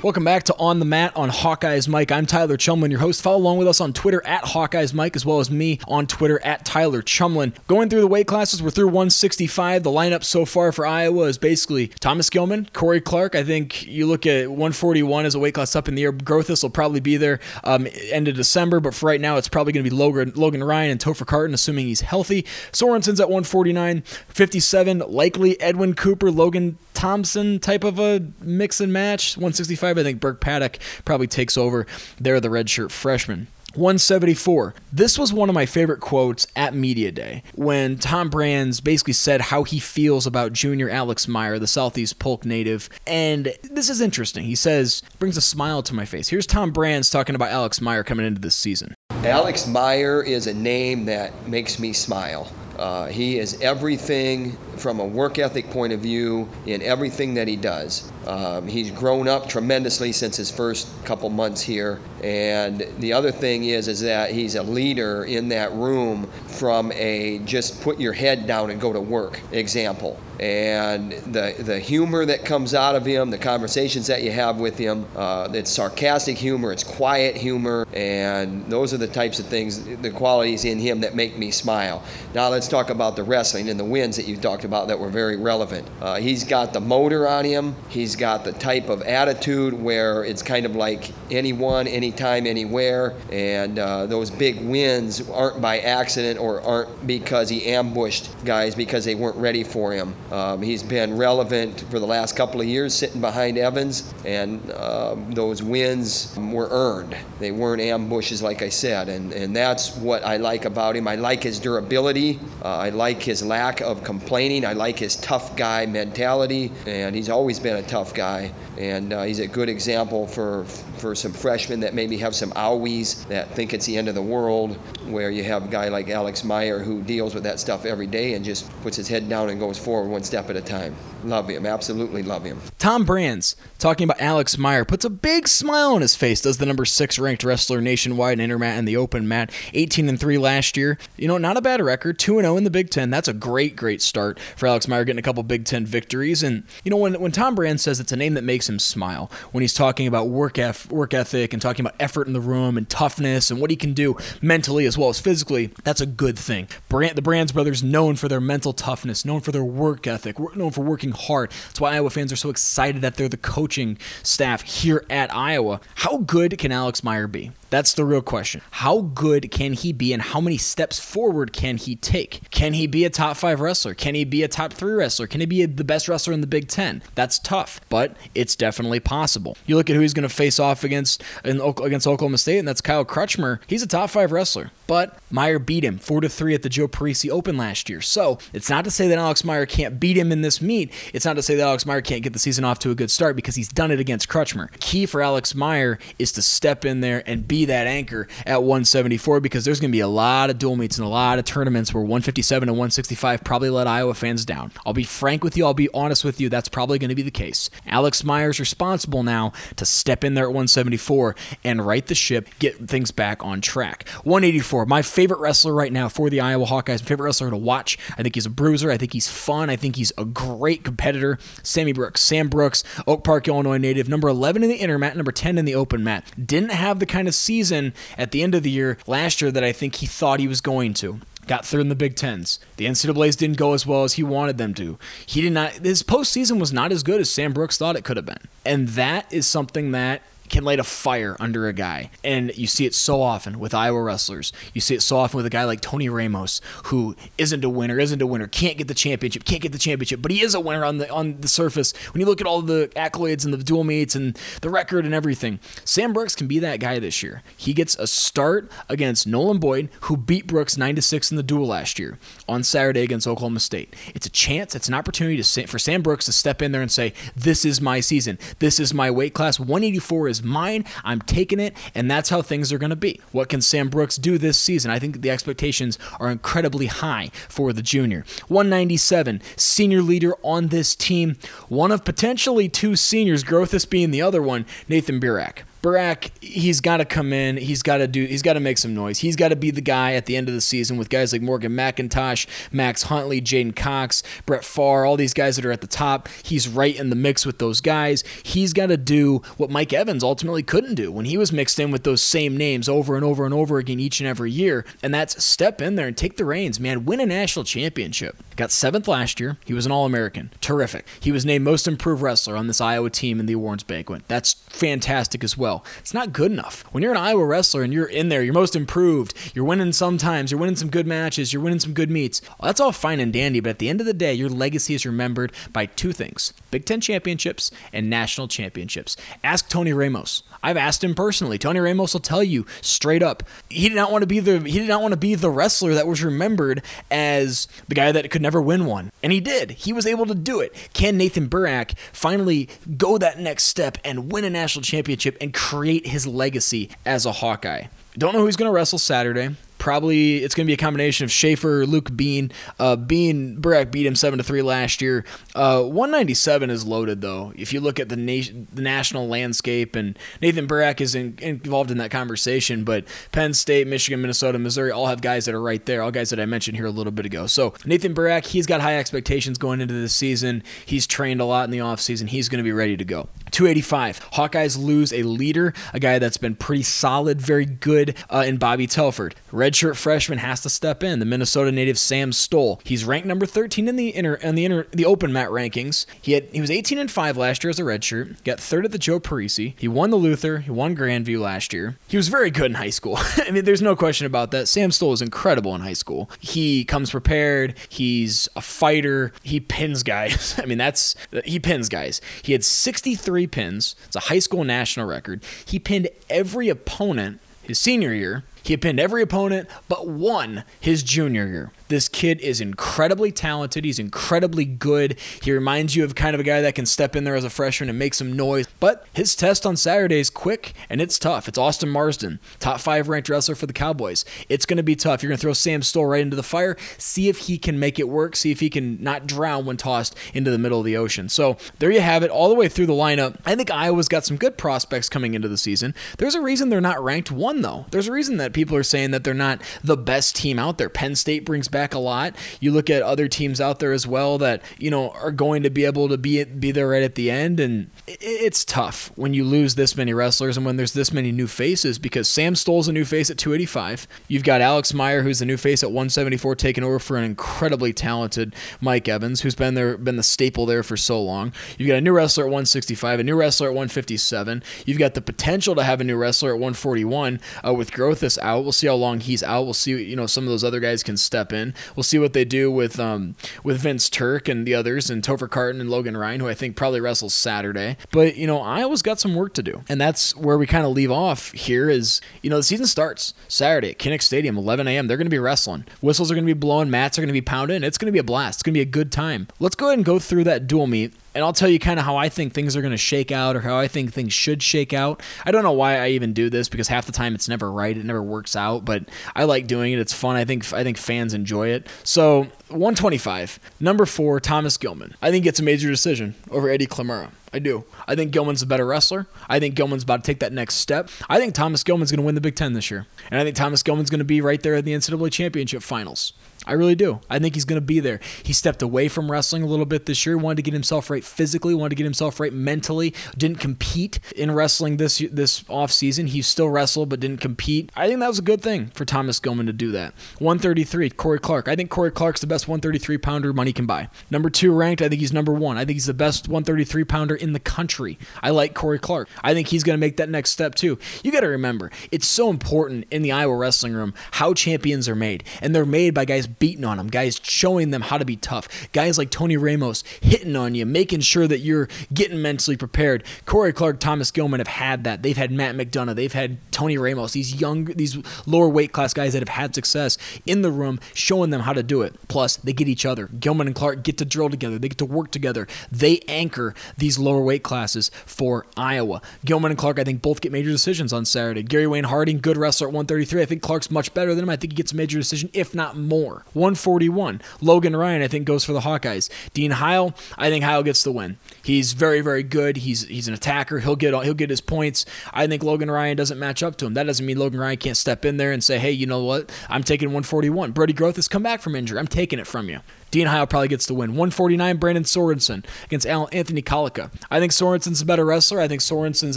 Welcome 0.00 0.22
back 0.22 0.44
to 0.44 0.54
On 0.60 0.78
the 0.78 0.84
Mat 0.84 1.16
on 1.16 1.28
Hawkeyes 1.28 1.88
Mike. 1.88 2.12
I'm 2.12 2.24
Tyler 2.24 2.56
Chumlin, 2.56 2.92
your 2.92 3.00
host. 3.00 3.20
Follow 3.20 3.38
along 3.38 3.58
with 3.58 3.66
us 3.66 3.80
on 3.80 3.92
Twitter 3.92 4.24
at 4.24 4.44
Hawkeyes 4.44 4.94
Mike, 4.94 5.16
as 5.16 5.26
well 5.26 5.40
as 5.40 5.50
me 5.50 5.80
on 5.88 6.06
Twitter 6.06 6.40
at 6.44 6.64
Tyler 6.64 7.02
Chumlin. 7.02 7.52
Going 7.66 7.88
through 7.88 8.02
the 8.02 8.06
weight 8.06 8.28
classes, 8.28 8.62
we're 8.62 8.70
through 8.70 8.86
165. 8.86 9.82
The 9.82 9.90
lineup 9.90 10.22
so 10.22 10.44
far 10.44 10.70
for 10.70 10.86
Iowa 10.86 11.24
is 11.24 11.36
basically 11.36 11.88
Thomas 11.88 12.30
Gilman, 12.30 12.68
Corey 12.72 13.00
Clark. 13.00 13.34
I 13.34 13.42
think 13.42 13.88
you 13.88 14.06
look 14.06 14.24
at 14.24 14.48
141 14.48 15.26
as 15.26 15.34
a 15.34 15.40
weight 15.40 15.54
class 15.54 15.74
up 15.74 15.88
in 15.88 15.96
the 15.96 16.04
air. 16.04 16.12
Grothus 16.12 16.62
will 16.62 16.70
probably 16.70 17.00
be 17.00 17.16
there 17.16 17.40
um, 17.64 17.88
end 18.12 18.28
of 18.28 18.36
December, 18.36 18.78
but 18.78 18.94
for 18.94 19.06
right 19.06 19.20
now, 19.20 19.36
it's 19.36 19.48
probably 19.48 19.72
going 19.72 19.84
to 19.84 19.90
be 19.90 19.96
Logan, 19.96 20.32
Logan 20.36 20.62
Ryan 20.62 20.92
and 20.92 21.00
Topher 21.00 21.26
Carton, 21.26 21.54
assuming 21.54 21.86
he's 21.86 22.02
healthy. 22.02 22.42
Sorensen's 22.70 23.18
at 23.18 23.28
149, 23.28 24.02
57, 24.02 25.00
likely 25.08 25.60
Edwin 25.60 25.94
Cooper, 25.94 26.30
Logan 26.30 26.78
Thompson 26.98 27.60
type 27.60 27.84
of 27.84 28.00
a 28.00 28.20
mix 28.40 28.80
and 28.80 28.92
match. 28.92 29.36
165, 29.36 29.87
I 29.96 30.02
think 30.02 30.20
Burke 30.20 30.40
Paddock 30.40 30.78
probably 31.04 31.28
takes 31.28 31.56
over. 31.56 31.86
They're 32.20 32.40
the 32.40 32.48
redshirt 32.48 32.90
freshman. 32.90 33.46
174. 33.74 34.74
This 34.92 35.18
was 35.18 35.32
one 35.32 35.48
of 35.48 35.54
my 35.54 35.66
favorite 35.66 36.00
quotes 36.00 36.46
at 36.56 36.74
Media 36.74 37.12
Day 37.12 37.42
when 37.54 37.96
Tom 37.98 38.28
Brands 38.28 38.80
basically 38.80 39.12
said 39.12 39.40
how 39.40 39.62
he 39.62 39.78
feels 39.78 40.26
about 40.26 40.52
junior 40.52 40.88
Alex 40.88 41.28
Meyer, 41.28 41.58
the 41.58 41.66
Southeast 41.66 42.18
Polk 42.18 42.44
native. 42.44 42.88
And 43.06 43.54
this 43.62 43.88
is 43.88 44.00
interesting. 44.00 44.44
He 44.44 44.54
says, 44.54 45.02
brings 45.18 45.36
a 45.36 45.42
smile 45.42 45.82
to 45.84 45.94
my 45.94 46.06
face. 46.06 46.28
Here's 46.28 46.46
Tom 46.46 46.72
Brands 46.72 47.10
talking 47.10 47.34
about 47.34 47.50
Alex 47.50 47.80
Meyer 47.80 48.02
coming 48.02 48.26
into 48.26 48.40
this 48.40 48.54
season. 48.54 48.94
Alex 49.10 49.66
Meyer 49.66 50.22
is 50.22 50.46
a 50.46 50.54
name 50.54 51.04
that 51.04 51.46
makes 51.46 51.78
me 51.78 51.92
smile. 51.92 52.50
Uh, 52.78 53.06
he 53.06 53.38
is 53.38 53.60
everything 53.60 54.56
from 54.78 55.00
a 55.00 55.04
work 55.04 55.38
ethic 55.38 55.70
point 55.70 55.92
of 55.92 56.00
view 56.00 56.48
in 56.66 56.82
everything 56.82 57.34
that 57.34 57.48
he 57.48 57.56
does. 57.56 58.10
Um, 58.26 58.66
he's 58.66 58.90
grown 58.90 59.26
up 59.26 59.48
tremendously 59.48 60.12
since 60.12 60.36
his 60.36 60.50
first 60.50 60.88
couple 61.04 61.30
months 61.30 61.60
here, 61.60 62.00
and 62.22 62.86
the 62.98 63.12
other 63.12 63.30
thing 63.30 63.64
is 63.64 63.88
is 63.88 64.00
that 64.00 64.30
he's 64.30 64.54
a 64.54 64.62
leader 64.62 65.24
in 65.24 65.48
that 65.48 65.72
room 65.72 66.28
from 66.46 66.92
a 66.92 67.38
just 67.40 67.80
put 67.80 67.98
your 67.98 68.12
head 68.12 68.46
down 68.46 68.70
and 68.70 68.80
go 68.80 68.92
to 68.92 69.00
work 69.00 69.40
example. 69.52 70.18
And 70.40 71.12
the 71.12 71.54
the 71.58 71.80
humor 71.80 72.24
that 72.26 72.44
comes 72.44 72.72
out 72.74 72.94
of 72.94 73.04
him, 73.04 73.30
the 73.30 73.38
conversations 73.38 74.06
that 74.06 74.22
you 74.22 74.30
have 74.30 74.60
with 74.60 74.78
him, 74.78 75.06
uh, 75.16 75.48
it's 75.52 75.70
sarcastic 75.70 76.36
humor, 76.36 76.70
it's 76.70 76.84
quiet 76.84 77.36
humor, 77.36 77.86
and 77.92 78.64
those 78.66 78.94
are 78.94 78.98
the 78.98 79.08
types 79.08 79.40
of 79.40 79.46
things, 79.46 79.82
the 79.96 80.10
qualities 80.10 80.64
in 80.64 80.78
him 80.78 81.00
that 81.00 81.16
make 81.16 81.36
me 81.38 81.50
smile. 81.50 82.04
Now 82.34 82.50
let's 82.50 82.68
talk 82.68 82.90
about 82.90 83.16
the 83.16 83.24
wrestling 83.24 83.68
and 83.68 83.80
the 83.80 83.84
wins 83.84 84.16
that 84.16 84.28
you 84.28 84.36
talked 84.36 84.64
about 84.64 84.67
that 84.70 84.98
were 84.98 85.10
very 85.10 85.36
relevant. 85.36 85.86
Uh, 86.00 86.16
he's 86.16 86.44
got 86.44 86.72
the 86.72 86.80
motor 86.80 87.26
on 87.26 87.44
him. 87.44 87.74
He's 87.88 88.16
got 88.16 88.44
the 88.44 88.52
type 88.52 88.88
of 88.88 89.02
attitude 89.02 89.72
where 89.72 90.24
it's 90.24 90.42
kind 90.42 90.66
of 90.66 90.76
like 90.76 91.12
anyone, 91.30 91.86
anytime, 91.86 92.46
anywhere. 92.46 93.14
And 93.30 93.78
uh, 93.78 94.06
those 94.06 94.30
big 94.30 94.60
wins 94.60 95.28
aren't 95.30 95.60
by 95.60 95.80
accident 95.80 96.38
or 96.38 96.60
aren't 96.62 97.06
because 97.06 97.48
he 97.48 97.66
ambushed 97.66 98.30
guys 98.44 98.74
because 98.74 99.04
they 99.04 99.14
weren't 99.14 99.36
ready 99.36 99.64
for 99.64 99.92
him. 99.92 100.14
Um, 100.30 100.62
he's 100.62 100.82
been 100.82 101.16
relevant 101.16 101.80
for 101.90 101.98
the 101.98 102.06
last 102.06 102.36
couple 102.36 102.60
of 102.60 102.66
years, 102.66 102.94
sitting 102.94 103.20
behind 103.20 103.58
Evans, 103.58 104.12
and 104.24 104.70
um, 104.72 105.30
those 105.32 105.62
wins 105.62 106.36
were 106.36 106.68
earned. 106.70 107.16
They 107.38 107.52
weren't 107.52 107.80
ambushes, 107.80 108.42
like 108.42 108.62
I 108.62 108.68
said, 108.68 109.08
and, 109.08 109.32
and 109.32 109.54
that's 109.54 109.96
what 109.96 110.24
I 110.24 110.36
like 110.36 110.64
about 110.64 110.96
him. 110.96 111.08
I 111.08 111.16
like 111.16 111.42
his 111.42 111.58
durability. 111.58 112.38
Uh, 112.64 112.76
I 112.76 112.90
like 112.90 113.22
his 113.22 113.44
lack 113.44 113.80
of 113.80 114.04
complaining. 114.04 114.57
I 114.64 114.72
like 114.72 114.98
his 114.98 115.16
tough 115.16 115.56
guy 115.56 115.86
mentality, 115.86 116.72
and 116.86 117.14
he's 117.14 117.28
always 117.28 117.58
been 117.58 117.76
a 117.76 117.82
tough 117.82 118.14
guy. 118.14 118.52
And 118.76 119.12
uh, 119.12 119.22
he's 119.24 119.40
a 119.40 119.46
good 119.46 119.68
example 119.68 120.26
for 120.26 120.64
for 120.98 121.14
some 121.14 121.32
freshmen 121.32 121.80
that 121.80 121.94
maybe 121.94 122.16
have 122.18 122.34
some 122.34 122.50
owies 122.52 123.26
that 123.28 123.50
think 123.50 123.72
it's 123.72 123.86
the 123.86 123.96
end 123.96 124.08
of 124.08 124.14
the 124.14 124.22
world, 124.22 124.74
where 125.06 125.30
you 125.30 125.44
have 125.44 125.64
a 125.64 125.68
guy 125.68 125.88
like 125.88 126.08
Alex 126.08 126.44
Meyer 126.44 126.78
who 126.78 127.02
deals 127.02 127.34
with 127.34 127.44
that 127.44 127.60
stuff 127.60 127.84
every 127.84 128.06
day 128.06 128.34
and 128.34 128.44
just 128.44 128.68
puts 128.82 128.96
his 128.96 129.08
head 129.08 129.28
down 129.28 129.48
and 129.48 129.60
goes 129.60 129.78
forward 129.78 130.08
one 130.08 130.22
step 130.22 130.50
at 130.50 130.56
a 130.56 130.60
time. 130.60 130.94
Love 131.24 131.48
him, 131.48 131.66
absolutely 131.66 132.22
love 132.22 132.44
him. 132.44 132.60
Tom 132.78 133.04
Brands, 133.04 133.56
talking 133.78 134.04
about 134.04 134.20
Alex 134.20 134.56
Meyer, 134.56 134.84
puts 134.84 135.04
a 135.04 135.10
big 135.10 135.48
smile 135.48 135.94
on 135.94 136.00
his 136.00 136.14
face, 136.14 136.40
does 136.40 136.58
the 136.58 136.66
number 136.66 136.84
six 136.84 137.18
ranked 137.18 137.42
wrestler 137.44 137.80
nationwide 137.80 138.38
in 138.38 138.50
Intermat 138.50 138.78
and 138.78 138.86
the 138.86 138.96
Open 138.96 139.26
Mat. 139.26 139.50
18 139.74 140.08
and 140.08 140.18
3 140.18 140.38
last 140.38 140.76
year. 140.76 140.98
You 141.16 141.28
know, 141.28 141.38
not 141.38 141.56
a 141.56 141.60
bad 141.60 141.80
record. 141.80 142.18
2 142.18 142.38
and 142.38 142.44
0 142.44 142.56
in 142.56 142.64
the 142.64 142.70
Big 142.70 142.90
Ten. 142.90 143.10
That's 143.10 143.28
a 143.28 143.32
great, 143.32 143.76
great 143.76 144.02
start 144.02 144.38
for 144.56 144.66
Alex 144.66 144.88
Meyer 144.88 145.04
getting 145.04 145.18
a 145.18 145.22
couple 145.22 145.42
Big 145.42 145.64
Ten 145.64 145.86
victories. 145.86 146.42
And, 146.42 146.64
you 146.84 146.90
know, 146.90 146.96
when, 146.96 147.20
when 147.20 147.32
Tom 147.32 147.54
Brand 147.54 147.80
says 147.80 148.00
it's 148.00 148.12
a 148.12 148.16
name 148.16 148.34
that 148.34 148.44
makes 148.44 148.68
him 148.68 148.78
smile, 148.78 149.30
when 149.52 149.62
he's 149.62 149.74
talking 149.74 150.06
about 150.06 150.28
work, 150.28 150.58
eth- 150.58 150.90
work 150.90 151.14
ethic 151.14 151.52
and 151.52 151.60
talking 151.60 151.84
about 151.84 151.96
effort 152.00 152.26
in 152.26 152.32
the 152.32 152.40
room 152.40 152.76
and 152.76 152.88
toughness 152.88 153.50
and 153.50 153.60
what 153.60 153.70
he 153.70 153.76
can 153.76 153.94
do 153.94 154.16
mentally 154.40 154.86
as 154.86 154.96
well 154.96 155.08
as 155.08 155.20
physically, 155.20 155.72
that's 155.84 156.00
a 156.00 156.06
good 156.06 156.38
thing. 156.38 156.68
Brand, 156.88 157.16
the 157.16 157.22
Brands 157.22 157.52
brothers 157.52 157.82
known 157.82 158.16
for 158.16 158.28
their 158.28 158.40
mental 158.40 158.72
toughness, 158.72 159.24
known 159.24 159.40
for 159.40 159.52
their 159.52 159.64
work 159.64 160.06
ethic, 160.06 160.38
known 160.56 160.70
for 160.70 160.82
working 160.82 161.12
hard. 161.12 161.50
That's 161.50 161.80
why 161.80 161.94
Iowa 161.94 162.10
fans 162.10 162.32
are 162.32 162.36
so 162.36 162.50
excited 162.50 163.02
that 163.02 163.16
they're 163.16 163.28
the 163.28 163.36
coaching 163.36 163.98
staff 164.22 164.62
here 164.62 165.04
at 165.10 165.34
Iowa. 165.34 165.80
How 165.96 166.18
good 166.18 166.58
can 166.58 166.72
Alex 166.72 167.02
Meyer 167.02 167.26
be? 167.26 167.52
That's 167.70 167.92
the 167.92 168.04
real 168.04 168.22
question. 168.22 168.62
How 168.70 169.00
good 169.02 169.50
can 169.50 169.74
he 169.74 169.92
be 169.92 170.12
and 170.12 170.22
how 170.22 170.40
many 170.40 170.56
steps 170.56 170.98
forward 170.98 171.52
can 171.52 171.76
he 171.76 171.96
take? 171.96 172.50
Can 172.50 172.72
he 172.72 172.86
be 172.86 173.04
a 173.04 173.10
top 173.10 173.36
five 173.36 173.60
wrestler? 173.60 173.94
Can 173.94 174.14
he 174.14 174.24
be 174.24 174.42
a 174.42 174.48
top 174.48 174.72
three 174.72 174.94
wrestler? 174.94 175.26
Can 175.26 175.40
he 175.40 175.46
be 175.46 175.64
the 175.66 175.84
best 175.84 176.08
wrestler 176.08 176.32
in 176.32 176.40
the 176.40 176.46
Big 176.46 176.68
Ten? 176.68 177.02
That's 177.14 177.38
tough, 177.38 177.80
but 177.88 178.16
it's 178.34 178.56
definitely 178.56 179.00
possible. 179.00 179.56
You 179.66 179.76
look 179.76 179.90
at 179.90 179.96
who 179.96 180.02
he's 180.02 180.14
going 180.14 180.28
to 180.28 180.34
face 180.34 180.58
off 180.58 180.84
against 180.84 181.22
in, 181.44 181.60
against 181.60 182.06
Oklahoma 182.06 182.38
State, 182.38 182.58
and 182.58 182.68
that's 182.68 182.80
Kyle 182.80 183.04
Crutchmer. 183.04 183.60
He's 183.66 183.82
a 183.82 183.86
top 183.86 184.10
five 184.10 184.32
wrestler, 184.32 184.70
but 184.88 185.18
Meyer 185.30 185.60
beat 185.60 185.84
him 185.84 185.98
four 185.98 186.20
to 186.20 186.28
three 186.28 186.54
at 186.54 186.62
the 186.62 186.68
Joe 186.68 186.88
Parisi 186.88 187.30
Open 187.30 187.56
last 187.56 187.88
year. 187.88 188.00
So 188.00 188.38
it's 188.52 188.68
not 188.68 188.84
to 188.84 188.90
say 188.90 189.06
that 189.06 189.18
Alex 189.18 189.44
Meyer 189.44 189.66
can't 189.66 190.00
beat 190.00 190.16
him 190.16 190.32
in 190.32 190.40
this 190.40 190.60
meet. 190.60 190.92
It's 191.14 191.24
not 191.24 191.34
to 191.34 191.42
say 191.42 191.54
that 191.56 191.62
Alex 191.62 191.86
Meyer 191.86 192.00
can't 192.00 192.22
get 192.22 192.32
the 192.32 192.38
season 192.38 192.64
off 192.64 192.78
to 192.80 192.90
a 192.90 192.94
good 192.94 193.10
start 193.10 193.36
because 193.36 193.54
he's 193.54 193.68
done 193.68 193.90
it 193.90 194.00
against 194.00 194.28
Crutchmer. 194.28 194.70
Key 194.80 195.06
for 195.06 195.22
Alex 195.22 195.54
Meyer 195.54 195.98
is 196.18 196.32
to 196.32 196.42
step 196.42 196.84
in 196.84 197.00
there 197.00 197.22
and 197.26 197.46
be 197.46 197.66
that 197.66 197.86
anchor 197.86 198.26
at 198.46 198.62
174 198.62 199.40
because 199.40 199.64
there's 199.64 199.78
going 199.78 199.90
to 199.90 199.96
be 199.96 200.00
a 200.00 200.08
lot 200.08 200.48
of 200.48 200.58
dual 200.58 200.76
meets 200.76 200.96
and 200.96 201.06
a 201.06 201.10
lot 201.10 201.38
of 201.38 201.44
tournaments 201.44 201.92
where 201.92 202.02
157 202.02 202.68
and 202.68 202.76
165 202.76 203.44
probably 203.44 203.70
let 203.70 203.86
Iowa 203.86 204.14
fans 204.14 204.46
down. 204.46 204.72
I'll 204.86 204.94
be 204.94 205.04
frank 205.04 205.44
with 205.44 205.56
you, 205.56 205.66
I'll 205.66 205.74
be 205.74 205.90
honest 205.92 206.24
with 206.24 206.40
you, 206.40 206.48
that's 206.48 206.68
probably 206.68 206.98
going 206.98 207.10
to 207.10 207.14
be 207.14 207.22
the 207.22 207.30
case. 207.30 207.68
Alex 207.86 208.24
Meyer's 208.24 208.58
responsible 208.58 209.22
now 209.22 209.52
to 209.76 209.84
step 209.84 210.24
in 210.24 210.32
there 210.32 210.44
at 210.44 210.48
174 210.48 211.36
and 211.62 211.86
right 211.86 212.06
the 212.06 212.14
ship, 212.14 212.48
get 212.58 212.88
things 212.88 213.10
back 213.10 213.44
on 213.44 213.60
track. 213.60 214.08
184, 214.24 214.77
my 214.86 215.02
favorite 215.02 215.40
wrestler 215.40 215.74
right 215.74 215.92
now 215.92 216.08
for 216.08 216.30
the 216.30 216.40
Iowa 216.40 216.66
Hawkeyes, 216.66 217.00
my 217.00 217.06
favorite 217.06 217.26
wrestler 217.26 217.50
to 217.50 217.56
watch. 217.56 217.98
I 218.16 218.22
think 218.22 218.34
he's 218.34 218.46
a 218.46 218.50
bruiser, 218.50 218.90
I 218.90 218.96
think 218.96 219.12
he's 219.12 219.28
fun, 219.28 219.70
I 219.70 219.76
think 219.76 219.96
he's 219.96 220.12
a 220.18 220.24
great 220.24 220.84
competitor. 220.84 221.38
Sammy 221.62 221.92
Brooks, 221.92 222.20
Sam 222.20 222.48
Brooks, 222.48 222.84
Oak 223.06 223.24
Park, 223.24 223.48
Illinois 223.48 223.78
native, 223.78 224.08
number 224.08 224.28
11 224.28 224.62
in 224.62 224.68
the 224.68 224.78
intermat, 224.78 225.16
number 225.16 225.32
10 225.32 225.58
in 225.58 225.64
the 225.64 225.74
open 225.74 226.04
mat. 226.04 226.24
Didn't 226.44 226.72
have 226.72 226.98
the 226.98 227.06
kind 227.06 227.28
of 227.28 227.34
season 227.34 227.94
at 228.16 228.30
the 228.30 228.42
end 228.42 228.54
of 228.54 228.62
the 228.62 228.70
year 228.70 228.98
last 229.06 229.40
year 229.40 229.50
that 229.50 229.64
I 229.64 229.72
think 229.72 229.96
he 229.96 230.06
thought 230.06 230.40
he 230.40 230.48
was 230.48 230.60
going 230.60 230.94
to. 230.94 231.20
Got 231.48 231.64
third 231.64 231.80
in 231.80 231.88
the 231.88 231.94
Big 231.94 232.14
Tens. 232.14 232.58
The 232.76 232.84
NCAA's 232.84 233.34
didn't 233.34 233.56
go 233.56 233.72
as 233.72 233.86
well 233.86 234.04
as 234.04 234.14
he 234.14 234.22
wanted 234.22 234.58
them 234.58 234.74
to. 234.74 234.98
He 235.24 235.40
did 235.40 235.52
not. 235.52 235.72
His 235.72 236.02
postseason 236.02 236.60
was 236.60 236.74
not 236.74 236.92
as 236.92 237.02
good 237.02 237.22
as 237.22 237.30
Sam 237.30 237.54
Brooks 237.54 237.78
thought 237.78 237.96
it 237.96 238.04
could 238.04 238.18
have 238.18 238.26
been, 238.26 238.48
and 238.66 238.88
that 238.88 239.32
is 239.32 239.46
something 239.46 239.92
that 239.92 240.20
can 240.48 240.64
light 240.64 240.80
a 240.80 240.84
fire 240.84 241.36
under 241.40 241.68
a 241.68 241.72
guy. 241.72 242.10
And 242.24 242.56
you 242.56 242.66
see 242.66 242.86
it 242.86 242.94
so 242.94 243.22
often 243.22 243.58
with 243.58 243.74
Iowa 243.74 244.02
wrestlers. 244.02 244.52
You 244.74 244.80
see 244.80 244.94
it 244.94 245.02
so 245.02 245.18
often 245.18 245.36
with 245.36 245.46
a 245.46 245.50
guy 245.50 245.64
like 245.64 245.80
Tony 245.80 246.08
Ramos, 246.08 246.60
who 246.84 247.16
isn't 247.36 247.64
a 247.64 247.68
winner, 247.68 247.98
isn't 247.98 248.22
a 248.22 248.26
winner, 248.26 248.46
can't 248.46 248.78
get 248.78 248.88
the 248.88 248.94
championship, 248.94 249.44
can't 249.44 249.62
get 249.62 249.72
the 249.72 249.78
championship, 249.78 250.22
but 250.22 250.30
he 250.30 250.42
is 250.42 250.54
a 250.54 250.60
winner 250.60 250.84
on 250.84 250.98
the 250.98 251.10
on 251.10 251.40
the 251.40 251.48
surface. 251.48 251.94
When 252.12 252.20
you 252.20 252.26
look 252.26 252.40
at 252.40 252.46
all 252.46 252.62
the 252.62 252.90
accolades 252.96 253.44
and 253.44 253.52
the 253.52 253.58
dual 253.58 253.84
meets 253.84 254.14
and 254.14 254.38
the 254.62 254.70
record 254.70 255.04
and 255.04 255.14
everything, 255.14 255.60
Sam 255.84 256.12
Brooks 256.12 256.34
can 256.34 256.46
be 256.46 256.58
that 256.60 256.80
guy 256.80 256.98
this 256.98 257.22
year. 257.22 257.42
He 257.56 257.72
gets 257.72 257.96
a 257.96 258.06
start 258.06 258.70
against 258.88 259.26
Nolan 259.26 259.58
Boyd, 259.58 259.88
who 260.02 260.16
beat 260.16 260.46
Brooks 260.46 260.76
nine 260.76 260.94
to 260.96 261.02
six 261.02 261.30
in 261.30 261.36
the 261.36 261.42
duel 261.42 261.66
last 261.66 261.98
year 261.98 262.18
on 262.48 262.62
Saturday 262.62 263.02
against 263.02 263.26
Oklahoma 263.26 263.60
State. 263.60 263.94
It's 264.14 264.26
a 264.26 264.30
chance, 264.30 264.74
it's 264.74 264.88
an 264.88 264.94
opportunity 264.94 265.40
to 265.42 265.66
for 265.66 265.78
Sam 265.78 266.02
Brooks 266.02 266.26
to 266.26 266.32
step 266.32 266.62
in 266.62 266.72
there 266.72 266.82
and 266.82 266.90
say, 266.90 267.12
"This 267.34 267.64
is 267.64 267.80
my 267.80 268.00
season. 268.00 268.38
This 268.58 268.78
is 268.78 268.94
my 268.94 269.10
weight 269.10 269.34
class. 269.34 269.58
184 269.58 270.28
is 270.28 270.37
mine. 270.42 270.84
I'm 271.04 271.20
taking 271.20 271.60
it, 271.60 271.76
and 271.94 272.10
that's 272.10 272.30
how 272.30 272.42
things 272.42 272.72
are 272.72 272.78
going 272.78 272.90
to 272.90 272.96
be. 272.96 273.20
What 273.32 273.48
can 273.48 273.60
Sam 273.60 273.88
Brooks 273.88 274.16
do 274.16 274.38
this 274.38 274.58
season? 274.58 274.90
I 274.90 274.98
think 274.98 275.20
the 275.20 275.30
expectations 275.30 275.98
are 276.18 276.30
incredibly 276.30 276.86
high 276.86 277.30
for 277.48 277.72
the 277.72 277.82
junior. 277.82 278.24
197, 278.48 279.42
senior 279.56 280.02
leader 280.02 280.34
on 280.42 280.68
this 280.68 280.94
team, 280.94 281.36
one 281.68 281.92
of 281.92 282.04
potentially 282.04 282.68
two 282.68 282.96
seniors, 282.96 283.44
Grothus 283.44 283.88
being 283.88 284.10
the 284.10 284.22
other 284.22 284.42
one, 284.42 284.66
Nathan 284.88 285.20
Burak. 285.20 285.62
Burak, 285.82 286.30
he's 286.40 286.80
got 286.80 286.96
to 286.96 287.04
come 287.04 287.32
in. 287.32 287.56
He's 287.56 287.82
got 287.82 287.98
to 287.98 288.08
do. 288.08 288.24
He's 288.24 288.42
got 288.42 288.54
to 288.54 288.60
make 288.60 288.78
some 288.78 288.94
noise. 288.94 289.20
He's 289.20 289.36
got 289.36 289.48
to 289.48 289.56
be 289.56 289.70
the 289.70 289.80
guy 289.80 290.14
at 290.14 290.26
the 290.26 290.36
end 290.36 290.48
of 290.48 290.54
the 290.54 290.60
season 290.60 290.96
with 290.96 291.08
guys 291.08 291.32
like 291.32 291.42
Morgan 291.42 291.72
McIntosh, 291.72 292.46
Max 292.72 293.04
Huntley, 293.04 293.40
J'den 293.40 293.74
Cox, 293.76 294.22
Brett 294.44 294.62
Pfarr, 294.62 295.08
all 295.08 295.16
these 295.16 295.34
guys 295.34 295.56
that 295.56 295.64
are 295.64 295.70
at 295.70 295.80
the 295.80 295.86
top. 295.86 296.28
He's 296.42 296.68
right 296.68 296.98
in 296.98 297.10
the 297.10 297.16
mix 297.16 297.46
with 297.46 297.58
those 297.58 297.80
guys. 297.80 298.24
He's 298.42 298.72
got 298.72 298.86
to 298.86 298.96
do 298.96 299.38
what 299.56 299.70
Mike 299.70 299.92
Evans 299.92 300.24
ultimately 300.24 300.62
couldn't 300.62 300.94
do 300.96 301.12
when 301.12 301.26
he 301.26 301.36
was 301.36 301.52
mixed 301.52 301.78
in 301.78 301.92
with 301.92 302.02
those 302.02 302.22
same 302.22 302.56
names 302.56 302.88
over 302.88 303.14
and 303.14 303.24
over 303.24 303.44
and 303.44 303.54
over 303.54 303.78
again 303.78 304.00
each 304.00 304.20
and 304.20 304.28
every 304.28 304.50
year. 304.50 304.84
And 305.02 305.14
that's 305.14 305.44
step 305.44 305.80
in 305.80 305.94
there 305.94 306.08
and 306.08 306.16
take 306.16 306.36
the 306.36 306.44
reins, 306.44 306.80
man. 306.80 307.04
Win 307.04 307.20
a 307.20 307.26
national 307.26 307.64
championship. 307.64 308.36
Got 308.56 308.72
seventh 308.72 309.06
last 309.06 309.38
year. 309.38 309.56
He 309.64 309.74
was 309.74 309.86
an 309.86 309.92
All 309.92 310.06
American. 310.06 310.50
Terrific. 310.60 311.06
He 311.20 311.30
was 311.30 311.46
named 311.46 311.64
Most 311.64 311.86
Improved 311.86 312.22
Wrestler 312.22 312.56
on 312.56 312.66
this 312.66 312.80
Iowa 312.80 313.10
team 313.10 313.38
in 313.38 313.46
the 313.46 313.52
awards 313.52 313.84
banquet. 313.84 314.22
That's 314.26 314.54
fantastic 314.54 315.44
as 315.44 315.56
well. 315.56 315.67
It's 315.98 316.14
not 316.14 316.32
good 316.32 316.50
enough. 316.50 316.82
When 316.92 317.02
you're 317.02 317.12
an 317.12 317.18
Iowa 317.18 317.44
wrestler 317.44 317.82
and 317.82 317.92
you're 317.92 318.06
in 318.06 318.28
there, 318.28 318.42
you're 318.42 318.54
most 318.54 318.76
improved, 318.76 319.34
you're 319.54 319.64
winning 319.64 319.92
sometimes, 319.92 320.50
you're 320.50 320.60
winning 320.60 320.76
some 320.76 320.90
good 320.90 321.06
matches, 321.06 321.52
you're 321.52 321.62
winning 321.62 321.80
some 321.80 321.92
good 321.92 322.10
meets. 322.10 322.40
Well, 322.42 322.68
that's 322.68 322.80
all 322.80 322.92
fine 322.92 323.20
and 323.20 323.32
dandy, 323.32 323.60
but 323.60 323.70
at 323.70 323.78
the 323.78 323.88
end 323.88 324.00
of 324.00 324.06
the 324.06 324.14
day, 324.14 324.34
your 324.34 324.48
legacy 324.48 324.94
is 324.94 325.06
remembered 325.06 325.52
by 325.72 325.86
two 325.86 326.12
things 326.12 326.52
Big 326.70 326.84
Ten 326.84 327.00
championships 327.00 327.70
and 327.92 328.10
national 328.10 328.48
championships. 328.48 329.16
Ask 329.44 329.68
Tony 329.68 329.92
Ramos. 329.92 330.42
I've 330.62 330.76
asked 330.76 331.02
him 331.04 331.14
personally. 331.14 331.58
Tony 331.58 331.80
Ramos 331.80 332.12
will 332.12 332.20
tell 332.20 332.42
you 332.42 332.66
straight 332.80 333.22
up. 333.22 333.42
He 333.68 333.88
did 333.88 333.96
not 333.96 334.10
want 334.10 334.22
to 334.22 334.26
be 334.26 334.40
the 334.40 334.60
he 334.60 334.78
did 334.78 334.88
not 334.88 335.02
want 335.02 335.12
to 335.12 335.18
be 335.18 335.34
the 335.34 335.50
wrestler 335.50 335.94
that 335.94 336.06
was 336.06 336.22
remembered 336.22 336.82
as 337.10 337.68
the 337.88 337.94
guy 337.94 338.12
that 338.12 338.30
could 338.30 338.42
never 338.42 338.60
win 338.60 338.86
one. 338.86 339.10
And 339.22 339.32
he 339.32 339.40
did. 339.40 339.72
He 339.72 339.92
was 339.92 340.06
able 340.06 340.26
to 340.26 340.34
do 340.34 340.60
it. 340.60 340.74
Can 340.92 341.16
Nathan 341.16 341.48
Burak 341.48 341.96
finally 342.12 342.68
go 342.96 343.18
that 343.18 343.38
next 343.38 343.64
step 343.64 343.98
and 344.04 344.32
win 344.32 344.44
a 344.44 344.50
national 344.50 344.82
championship 344.82 345.36
and 345.40 345.54
create 345.54 346.06
his 346.06 346.26
legacy 346.26 346.90
as 347.04 347.26
a 347.26 347.32
Hawkeye? 347.32 347.86
Don't 348.16 348.34
know 348.34 348.40
who's 348.40 348.56
going 348.56 348.68
to 348.68 348.74
wrestle 348.74 348.98
Saturday. 348.98 349.54
Probably 349.88 350.44
it's 350.44 350.54
going 350.54 350.66
to 350.66 350.68
be 350.68 350.74
a 350.74 350.76
combination 350.76 351.24
of 351.24 351.32
Schaefer, 351.32 351.86
Luke 351.86 352.14
Bean. 352.14 352.52
Uh, 352.78 352.94
Bean, 352.94 353.56
Burak 353.56 353.90
beat 353.90 354.04
him 354.04 354.14
seven 354.14 354.36
to 354.36 354.44
three 354.44 354.60
last 354.60 355.00
year. 355.00 355.24
Uh, 355.54 355.82
197 355.82 356.68
is 356.68 356.84
loaded 356.84 357.22
though. 357.22 357.54
If 357.56 357.72
you 357.72 357.80
look 357.80 357.98
at 357.98 358.10
the 358.10 358.16
nation, 358.16 358.68
the 358.70 358.82
national 358.82 359.28
landscape, 359.28 359.96
and 359.96 360.18
Nathan 360.42 360.68
Burak 360.68 361.00
is 361.00 361.14
in, 361.14 361.38
involved 361.40 361.90
in 361.90 361.96
that 361.96 362.10
conversation. 362.10 362.84
But 362.84 363.06
Penn 363.32 363.54
State, 363.54 363.86
Michigan, 363.86 364.20
Minnesota, 364.20 364.58
Missouri 364.58 364.90
all 364.90 365.06
have 365.06 365.22
guys 365.22 365.46
that 365.46 365.54
are 365.54 365.62
right 365.62 365.86
there. 365.86 366.02
All 366.02 366.10
guys 366.10 366.28
that 366.28 366.38
I 366.38 366.44
mentioned 366.44 366.76
here 366.76 366.84
a 366.84 366.90
little 366.90 367.10
bit 367.10 367.24
ago. 367.24 367.46
So 367.46 367.72
Nathan 367.86 368.14
Burak, 368.14 368.44
he's 368.44 368.66
got 368.66 368.82
high 368.82 368.98
expectations 368.98 369.56
going 369.56 369.80
into 369.80 369.94
this 369.94 370.12
season. 370.12 370.64
He's 370.84 371.06
trained 371.06 371.40
a 371.40 371.46
lot 371.46 371.64
in 371.64 371.70
the 371.70 371.78
offseason. 371.78 372.28
He's 372.28 372.50
going 372.50 372.58
to 372.58 372.62
be 372.62 372.72
ready 372.72 372.98
to 372.98 373.06
go. 373.06 373.30
285. 373.52 374.32
Hawkeyes 374.32 374.78
lose 374.78 375.14
a 375.14 375.22
leader, 375.22 375.72
a 375.94 375.98
guy 375.98 376.18
that's 376.18 376.36
been 376.36 376.56
pretty 376.56 376.82
solid, 376.82 377.40
very 377.40 377.64
good 377.64 378.14
uh, 378.28 378.44
in 378.46 378.58
Bobby 378.58 378.86
Telford. 378.86 379.34
Redshirt 379.78 379.96
freshman 379.96 380.38
has 380.38 380.60
to 380.62 380.68
step 380.68 381.04
in. 381.04 381.20
The 381.20 381.24
Minnesota 381.24 381.70
native 381.70 381.98
Sam 381.98 382.32
Stoll. 382.32 382.80
He's 382.82 383.04
ranked 383.04 383.28
number 383.28 383.46
13 383.46 383.86
in 383.86 383.94
the 383.94 384.08
inner 384.08 384.34
in 384.34 384.56
the 384.56 384.64
inner 384.64 384.86
the 384.90 385.04
open 385.04 385.32
mat 385.32 385.50
rankings. 385.50 386.04
He 386.20 386.32
had 386.32 386.48
he 386.52 386.60
was 386.60 386.70
18 386.70 386.98
and 386.98 387.08
5 387.10 387.36
last 387.36 387.62
year 387.62 387.70
as 387.70 387.78
a 387.78 387.82
redshirt. 387.82 388.42
Got 388.42 388.58
third 388.58 388.84
at 388.84 388.90
the 388.90 388.98
Joe 388.98 389.20
Parisi. 389.20 389.74
He 389.78 389.86
won 389.86 390.10
the 390.10 390.16
Luther. 390.16 390.58
He 390.58 390.70
won 390.70 390.96
Grandview 390.96 391.38
last 391.40 391.72
year. 391.72 391.96
He 392.08 392.16
was 392.16 392.26
very 392.26 392.50
good 392.50 392.66
in 392.66 392.74
high 392.74 392.90
school. 392.90 393.18
I 393.36 393.52
mean, 393.52 393.64
there's 393.64 393.82
no 393.82 393.94
question 393.94 394.26
about 394.26 394.50
that. 394.50 394.66
Sam 394.66 394.90
Stoll 394.90 395.12
is 395.12 395.22
incredible 395.22 395.76
in 395.76 395.82
high 395.82 395.92
school. 395.92 396.28
He 396.40 396.84
comes 396.84 397.12
prepared. 397.12 397.76
He's 397.88 398.48
a 398.56 398.60
fighter. 398.60 399.32
He 399.44 399.60
pins 399.60 400.02
guys. 400.02 400.58
I 400.62 400.66
mean, 400.66 400.78
that's 400.78 401.14
he 401.44 401.60
pins 401.60 401.88
guys. 401.88 402.20
He 402.42 402.50
had 402.52 402.64
63 402.64 403.46
pins. 403.46 403.94
It's 404.06 404.16
a 404.16 404.20
high 404.20 404.40
school 404.40 404.64
national 404.64 405.06
record. 405.06 405.44
He 405.64 405.78
pinned 405.78 406.08
every 406.28 406.68
opponent 406.68 407.38
his 407.68 407.78
senior 407.78 408.12
year. 408.12 408.42
He 408.62 408.76
pinned 408.76 409.00
every 409.00 409.22
opponent 409.22 409.68
but 409.88 410.08
one 410.08 410.64
his 410.80 411.02
junior 411.02 411.46
year. 411.46 411.72
This 411.88 412.08
kid 412.08 412.40
is 412.40 412.60
incredibly 412.60 413.32
talented. 413.32 413.84
He's 413.84 413.98
incredibly 413.98 414.64
good. 414.64 415.18
He 415.42 415.52
reminds 415.52 415.96
you 415.96 416.04
of 416.04 416.14
kind 416.14 416.34
of 416.34 416.40
a 416.40 416.44
guy 416.44 416.60
that 416.60 416.74
can 416.74 416.86
step 416.86 417.16
in 417.16 417.24
there 417.24 417.34
as 417.34 417.44
a 417.44 417.50
freshman 417.50 417.88
and 417.88 417.98
make 417.98 418.14
some 418.14 418.34
noise. 418.34 418.66
But 418.78 419.06
his 419.12 419.34
test 419.34 419.64
on 419.64 419.76
Saturday 419.76 420.20
is 420.20 420.30
quick 420.30 420.74
and 420.90 421.00
it's 421.00 421.18
tough. 421.18 421.48
It's 421.48 421.58
Austin 421.58 421.88
Marsden, 421.88 422.40
top 422.60 422.80
five 422.80 423.08
ranked 423.08 423.28
wrestler 423.28 423.54
for 423.54 423.66
the 423.66 423.72
Cowboys. 423.72 424.24
It's 424.48 424.66
going 424.66 424.76
to 424.76 424.82
be 424.82 424.96
tough. 424.96 425.22
You're 425.22 425.30
going 425.30 425.38
to 425.38 425.42
throw 425.42 425.52
Sam 425.52 425.82
Stoll 425.82 426.06
right 426.06 426.20
into 426.20 426.36
the 426.36 426.42
fire. 426.42 426.76
See 426.98 427.28
if 427.28 427.38
he 427.38 427.58
can 427.58 427.78
make 427.78 427.98
it 427.98 428.08
work. 428.08 428.36
See 428.36 428.50
if 428.50 428.60
he 428.60 428.68
can 428.70 429.02
not 429.02 429.26
drown 429.26 429.64
when 429.64 429.76
tossed 429.76 430.14
into 430.34 430.50
the 430.50 430.58
middle 430.58 430.80
of 430.80 430.84
the 430.84 430.96
ocean. 430.96 431.28
So 431.28 431.56
there 431.78 431.90
you 431.90 432.00
have 432.00 432.22
it, 432.22 432.30
all 432.30 432.48
the 432.48 432.54
way 432.54 432.68
through 432.68 432.86
the 432.86 432.92
lineup. 432.92 433.36
I 433.46 433.54
think 433.54 433.70
Iowa's 433.70 434.08
got 434.08 434.26
some 434.26 434.36
good 434.36 434.58
prospects 434.58 435.08
coming 435.08 435.34
into 435.34 435.48
the 435.48 435.56
season. 435.56 435.94
There's 436.18 436.34
a 436.34 436.40
reason 436.42 436.68
they're 436.68 436.80
not 436.80 437.02
ranked 437.02 437.30
one, 437.30 437.62
though. 437.62 437.86
There's 437.90 438.08
a 438.08 438.12
reason 438.12 438.36
that 438.36 438.52
people 438.52 438.76
are 438.76 438.82
saying 438.82 439.12
that 439.12 439.24
they're 439.24 439.34
not 439.34 439.62
the 439.82 439.96
best 439.96 440.36
team 440.36 440.58
out 440.58 440.76
there. 440.76 440.90
Penn 440.90 441.14
State 441.14 441.44
brings 441.44 441.68
back 441.68 441.77
back 441.78 441.94
a 441.94 441.98
lot. 441.98 442.34
You 442.60 442.72
look 442.72 442.90
at 442.90 443.02
other 443.02 443.28
teams 443.28 443.60
out 443.60 443.78
there 443.78 443.92
as 443.92 444.04
well 444.06 444.36
that 444.38 444.62
you 444.78 444.90
know 444.90 445.10
are 445.10 445.30
going 445.30 445.62
to 445.62 445.70
be 445.70 445.84
able 445.84 446.08
to 446.08 446.18
be 446.18 446.42
be 446.44 446.72
there 446.72 446.88
right 446.88 447.02
at 447.02 447.14
the 447.14 447.30
end, 447.30 447.60
and 447.60 447.90
it's 448.06 448.64
tough 448.64 449.12
when 449.14 449.32
you 449.32 449.44
lose 449.44 449.76
this 449.76 449.96
many 449.96 450.12
wrestlers 450.12 450.56
and 450.56 450.66
when 450.66 450.76
there's 450.76 450.92
this 450.92 451.12
many 451.12 451.30
new 451.30 451.46
faces 451.46 451.98
because 451.98 452.28
Sam 452.28 452.56
Stoll's 452.56 452.88
a 452.88 452.92
new 452.92 453.04
face 453.04 453.30
at 453.30 453.38
285. 453.38 454.08
You've 454.26 454.42
got 454.42 454.60
Alex 454.60 454.92
Meyer 454.92 455.22
who's 455.22 455.38
the 455.38 455.44
new 455.44 455.56
face 455.56 455.82
at 455.82 455.90
174 455.90 456.56
taking 456.56 456.82
over 456.82 456.98
for 456.98 457.16
an 457.16 457.24
incredibly 457.24 457.92
talented 457.92 458.54
Mike 458.80 459.08
Evans 459.08 459.42
who's 459.42 459.54
been 459.54 459.74
there 459.74 459.96
been 459.96 460.16
the 460.16 460.22
staple 460.22 460.66
there 460.66 460.82
for 460.82 460.96
so 460.96 461.22
long. 461.22 461.52
You've 461.76 461.88
got 461.88 461.98
a 461.98 462.00
new 462.00 462.12
wrestler 462.12 462.44
at 462.44 462.48
165, 462.48 463.20
a 463.20 463.24
new 463.24 463.36
wrestler 463.36 463.68
at 463.68 463.74
157. 463.74 464.62
You've 464.84 464.98
got 464.98 465.14
the 465.14 465.20
potential 465.20 465.76
to 465.76 465.84
have 465.84 466.00
a 466.00 466.04
new 466.04 466.16
wrestler 466.16 466.50
at 466.50 466.54
141 466.54 467.40
uh, 467.64 467.74
with 467.74 467.92
Grothus 467.92 468.38
out. 468.38 468.64
We'll 468.64 468.72
see 468.72 468.88
how 468.88 468.94
long 468.94 469.20
he's 469.20 469.42
out. 469.44 469.64
We'll 469.64 469.74
see 469.74 470.02
you 470.02 470.16
know 470.16 470.26
some 470.26 470.44
of 470.44 470.50
those 470.50 470.64
other 470.64 470.80
guys 470.80 471.02
can 471.02 471.16
step 471.16 471.52
in. 471.52 471.67
We'll 471.96 472.04
see 472.04 472.18
what 472.18 472.32
they 472.32 472.44
do 472.44 472.70
with 472.70 472.98
um, 472.98 473.34
with 473.62 473.80
Vince 473.80 474.08
Turk 474.08 474.48
and 474.48 474.66
the 474.66 474.74
others, 474.74 475.10
and 475.10 475.22
Topher 475.22 475.48
Carton 475.48 475.80
and 475.80 475.90
Logan 475.90 476.16
Ryan, 476.16 476.40
who 476.40 476.48
I 476.48 476.54
think 476.54 476.76
probably 476.76 477.00
wrestles 477.00 477.34
Saturday. 477.34 477.96
But 478.10 478.36
you 478.36 478.46
know, 478.46 478.60
Iowa's 478.60 479.02
got 479.02 479.20
some 479.20 479.34
work 479.34 479.54
to 479.54 479.62
do, 479.62 479.82
and 479.88 480.00
that's 480.00 480.36
where 480.36 480.58
we 480.58 480.66
kind 480.66 480.84
of 480.84 480.92
leave 480.92 481.10
off 481.10 481.52
here. 481.52 481.88
Is 481.90 482.20
you 482.42 482.50
know 482.50 482.56
the 482.56 482.62
season 482.62 482.86
starts 482.86 483.34
Saturday 483.48 483.90
at 483.90 483.98
Kinnick 483.98 484.22
Stadium, 484.22 484.56
11 484.56 484.86
a.m. 484.88 485.06
They're 485.06 485.16
going 485.16 485.26
to 485.26 485.30
be 485.30 485.38
wrestling. 485.38 485.84
Whistles 486.00 486.30
are 486.30 486.34
going 486.34 486.46
to 486.46 486.54
be 486.54 486.58
blowing. 486.58 486.90
Mats 486.90 487.18
are 487.18 487.22
going 487.22 487.28
to 487.28 487.32
be 487.32 487.40
pounding. 487.40 487.82
It's 487.82 487.98
going 487.98 488.06
to 488.06 488.12
be 488.12 488.18
a 488.18 488.24
blast. 488.24 488.56
It's 488.56 488.62
going 488.62 488.74
to 488.74 488.78
be 488.78 488.82
a 488.82 488.84
good 488.84 489.12
time. 489.12 489.48
Let's 489.58 489.76
go 489.76 489.86
ahead 489.86 489.98
and 489.98 490.04
go 490.04 490.18
through 490.18 490.44
that 490.44 490.66
dual 490.66 490.86
meet 490.86 491.14
and 491.38 491.44
I'll 491.44 491.52
tell 491.52 491.68
you 491.68 491.78
kind 491.78 492.00
of 492.00 492.04
how 492.04 492.16
I 492.16 492.28
think 492.28 492.52
things 492.52 492.74
are 492.74 492.80
going 492.80 492.90
to 492.90 492.96
shake 492.96 493.30
out 493.30 493.54
or 493.54 493.60
how 493.60 493.78
I 493.78 493.86
think 493.86 494.12
things 494.12 494.32
should 494.32 494.60
shake 494.60 494.92
out. 494.92 495.22
I 495.46 495.52
don't 495.52 495.62
know 495.62 495.70
why 495.70 495.96
I 495.96 496.08
even 496.08 496.32
do 496.32 496.50
this 496.50 496.68
because 496.68 496.88
half 496.88 497.06
the 497.06 497.12
time 497.12 497.32
it's 497.36 497.48
never 497.48 497.70
right, 497.70 497.96
it 497.96 498.04
never 498.04 498.20
works 498.20 498.56
out, 498.56 498.84
but 498.84 499.04
I 499.36 499.44
like 499.44 499.68
doing 499.68 499.92
it. 499.92 500.00
It's 500.00 500.12
fun. 500.12 500.34
I 500.34 500.44
think 500.44 500.72
I 500.72 500.82
think 500.82 500.98
fans 500.98 501.34
enjoy 501.34 501.68
it. 501.68 501.86
So, 502.02 502.48
125. 502.70 503.60
Number 503.78 504.04
4, 504.04 504.40
Thomas 504.40 504.76
Gilman. 504.76 505.14
I 505.22 505.30
think 505.30 505.46
it's 505.46 505.60
a 505.60 505.62
major 505.62 505.88
decision 505.88 506.34
over 506.50 506.68
Eddie 506.68 506.88
Klimara. 506.88 507.30
I 507.52 507.58
do. 507.58 507.84
I 508.06 508.14
think 508.14 508.32
Gilman's 508.32 508.62
a 508.62 508.66
better 508.66 508.86
wrestler. 508.86 509.26
I 509.48 509.58
think 509.58 509.74
Gilman's 509.74 510.02
about 510.02 510.24
to 510.24 510.26
take 510.30 510.40
that 510.40 510.52
next 510.52 510.76
step. 510.76 511.08
I 511.28 511.38
think 511.38 511.54
Thomas 511.54 511.82
Gilman's 511.82 512.10
going 512.10 512.20
to 512.20 512.26
win 512.26 512.34
the 512.34 512.40
Big 512.40 512.56
Ten 512.56 512.72
this 512.72 512.90
year. 512.90 513.06
And 513.30 513.40
I 513.40 513.44
think 513.44 513.56
Thomas 513.56 513.82
Gilman's 513.82 514.10
going 514.10 514.18
to 514.18 514.24
be 514.24 514.40
right 514.40 514.62
there 514.62 514.74
at 514.74 514.84
the 514.84 514.92
NCAA 514.92 515.32
championship 515.32 515.82
finals. 515.82 516.32
I 516.68 516.72
really 516.74 516.94
do. 516.94 517.20
I 517.30 517.38
think 517.38 517.54
he's 517.54 517.64
going 517.64 517.80
to 517.80 517.86
be 517.86 517.98
there. 517.98 518.20
He 518.42 518.52
stepped 518.52 518.82
away 518.82 519.08
from 519.08 519.30
wrestling 519.30 519.62
a 519.62 519.66
little 519.66 519.86
bit 519.86 520.04
this 520.04 520.26
year. 520.26 520.36
Wanted 520.36 520.56
to 520.56 520.62
get 520.62 520.74
himself 520.74 521.08
right 521.08 521.24
physically. 521.24 521.74
Wanted 521.74 521.90
to 521.90 521.94
get 521.96 522.04
himself 522.04 522.38
right 522.38 522.52
mentally. 522.52 523.14
Didn't 523.38 523.58
compete 523.58 524.20
in 524.36 524.50
wrestling 524.50 524.98
this 524.98 525.18
this 525.32 525.64
off 525.68 525.90
season. 525.90 526.26
He 526.26 526.42
still 526.42 526.68
wrestled 526.68 527.08
but 527.08 527.20
didn't 527.20 527.40
compete. 527.40 527.90
I 527.96 528.06
think 528.06 528.20
that 528.20 528.28
was 528.28 528.38
a 528.38 528.42
good 528.42 528.60
thing 528.60 528.88
for 528.88 529.06
Thomas 529.06 529.40
Gilman 529.40 529.64
to 529.66 529.72
do 529.72 529.90
that. 529.92 530.12
133, 530.40 531.10
Corey 531.10 531.38
Clark. 531.38 531.68
I 531.68 531.74
think 531.76 531.88
Corey 531.88 532.10
Clark's 532.10 532.42
the 532.42 532.46
best 532.46 532.68
133 532.68 533.16
pounder 533.16 533.54
money 533.54 533.72
can 533.72 533.86
buy. 533.86 534.10
Number 534.30 534.50
two 534.50 534.72
ranked. 534.72 535.00
I 535.00 535.08
think 535.08 535.20
he's 535.20 535.32
number 535.32 535.52
one. 535.54 535.78
I 535.78 535.86
think 535.86 535.96
he's 535.96 536.06
the 536.06 536.14
best 536.14 536.48
133 536.48 537.04
pounder 537.04 537.37
in 537.40 537.52
the 537.52 537.60
country. 537.60 538.18
I 538.42 538.50
like 538.50 538.74
Corey 538.74 538.98
Clark. 538.98 539.28
I 539.42 539.54
think 539.54 539.68
he's 539.68 539.84
going 539.84 539.96
to 539.96 540.00
make 540.00 540.16
that 540.18 540.28
next 540.28 540.50
step 540.50 540.74
too. 540.74 540.98
You 541.22 541.32
got 541.32 541.40
to 541.40 541.48
remember, 541.48 541.90
it's 542.10 542.26
so 542.26 542.50
important 542.50 543.06
in 543.10 543.22
the 543.22 543.32
Iowa 543.32 543.56
wrestling 543.56 543.94
room 543.94 544.14
how 544.32 544.54
champions 544.54 545.08
are 545.08 545.14
made, 545.14 545.44
and 545.60 545.74
they're 545.74 545.84
made 545.84 546.14
by 546.14 546.24
guys 546.24 546.46
beating 546.46 546.84
on 546.84 546.96
them, 546.96 547.08
guys 547.08 547.40
showing 547.42 547.90
them 547.90 548.02
how 548.02 548.18
to 548.18 548.24
be 548.24 548.36
tough, 548.36 548.90
guys 548.92 549.18
like 549.18 549.30
Tony 549.30 549.56
Ramos 549.56 550.04
hitting 550.20 550.56
on 550.56 550.74
you, 550.74 550.86
making 550.86 551.20
sure 551.20 551.46
that 551.46 551.58
you're 551.58 551.88
getting 552.12 552.42
mentally 552.42 552.76
prepared. 552.76 553.24
Corey 553.46 553.72
Clark, 553.72 554.00
Thomas 554.00 554.30
Gilman 554.30 554.60
have 554.60 554.68
had 554.68 555.04
that. 555.04 555.22
They've 555.22 555.36
had 555.36 555.50
Matt 555.50 555.76
McDonough, 555.76 556.14
they've 556.14 556.32
had 556.32 556.58
Tony 556.72 556.98
Ramos, 556.98 557.32
these 557.32 557.60
young, 557.60 557.86
these 557.86 558.16
lower 558.46 558.68
weight 558.68 558.92
class 558.92 559.14
guys 559.14 559.32
that 559.32 559.40
have 559.40 559.48
had 559.48 559.74
success 559.74 560.18
in 560.46 560.62
the 560.62 560.70
room, 560.70 561.00
showing 561.14 561.50
them 561.50 561.62
how 561.62 561.72
to 561.72 561.82
do 561.82 562.02
it. 562.02 562.14
Plus, 562.28 562.56
they 562.56 562.72
get 562.72 562.88
each 562.88 563.06
other. 563.06 563.28
Gilman 563.38 563.66
and 563.66 563.76
Clark 563.76 564.02
get 564.02 564.18
to 564.18 564.24
drill 564.24 564.50
together, 564.50 564.78
they 564.78 564.88
get 564.88 564.98
to 564.98 565.04
work 565.04 565.30
together. 565.30 565.66
They 565.90 566.20
anchor 566.28 566.74
these 566.96 567.18
lower 567.28 567.42
weight 567.42 567.62
classes 567.62 568.10
for 568.26 568.66
Iowa. 568.76 569.20
Gilman 569.44 569.70
and 569.72 569.78
Clark, 569.78 569.98
I 569.98 570.04
think, 570.04 570.22
both 570.22 570.40
get 570.40 570.52
major 570.52 570.70
decisions 570.70 571.12
on 571.12 571.24
Saturday. 571.24 571.62
Gary 571.62 571.86
Wayne 571.86 572.04
Harding, 572.04 572.38
good 572.38 572.56
wrestler 572.56 572.88
at 572.88 572.92
133. 572.92 573.42
I 573.42 573.44
think 573.44 573.62
Clark's 573.62 573.90
much 573.90 574.14
better 574.14 574.34
than 574.34 574.44
him. 574.44 574.50
I 574.50 574.56
think 574.56 574.72
he 574.72 574.76
gets 574.76 574.92
a 574.92 574.96
major 574.96 575.18
decision, 575.18 575.50
if 575.52 575.74
not 575.74 575.96
more. 575.96 576.44
141. 576.54 577.40
Logan 577.60 577.94
Ryan, 577.94 578.22
I 578.22 578.28
think, 578.28 578.46
goes 578.46 578.64
for 578.64 578.72
the 578.72 578.80
Hawkeyes. 578.80 579.28
Dean 579.52 579.72
Heil, 579.72 580.14
I 580.36 580.48
think 580.50 580.64
Heil 580.64 580.82
gets 580.82 581.02
the 581.02 581.12
win. 581.12 581.38
He's 581.62 581.92
very, 581.92 582.20
very 582.20 582.42
good. 582.42 582.78
He's 582.78 583.06
he's 583.06 583.28
an 583.28 583.34
attacker. 583.34 583.80
He'll 583.80 583.96
get 583.96 584.14
he'll 584.24 584.34
get 584.34 584.50
his 584.50 584.60
points. 584.60 585.04
I 585.32 585.46
think 585.46 585.62
Logan 585.62 585.90
Ryan 585.90 586.16
doesn't 586.16 586.38
match 586.38 586.62
up 586.62 586.76
to 586.76 586.86
him. 586.86 586.94
That 586.94 587.04
doesn't 587.04 587.24
mean 587.24 587.38
Logan 587.38 587.60
Ryan 587.60 587.76
can't 587.76 587.96
step 587.96 588.24
in 588.24 588.36
there 588.36 588.52
and 588.52 588.64
say, 588.64 588.78
hey, 588.78 588.92
you 588.92 589.06
know 589.06 589.22
what? 589.22 589.52
I'm 589.68 589.82
taking 589.82 590.08
141. 590.08 590.72
Brody 590.72 590.94
Grothus 590.94 591.28
come 591.28 591.42
back 591.42 591.60
from 591.60 591.74
injury. 591.74 591.98
I'm 591.98 592.06
taking 592.06 592.38
it 592.38 592.46
from 592.46 592.68
you. 592.68 592.80
Dean 593.10 593.26
Heil 593.26 593.46
probably 593.46 593.68
gets 593.68 593.86
the 593.86 593.94
win. 593.94 594.10
149, 594.10 594.76
Brandon 594.76 595.04
Sorensen 595.04 595.64
against 595.84 596.06
Anthony 596.06 596.62
Collica. 596.62 597.10
I 597.30 597.40
think 597.40 597.52
Sorensen's 597.52 598.02
a 598.02 598.06
better 598.06 598.24
wrestler. 598.24 598.60
I 598.60 598.68
think 598.68 598.80
Sorensen's 598.80 599.36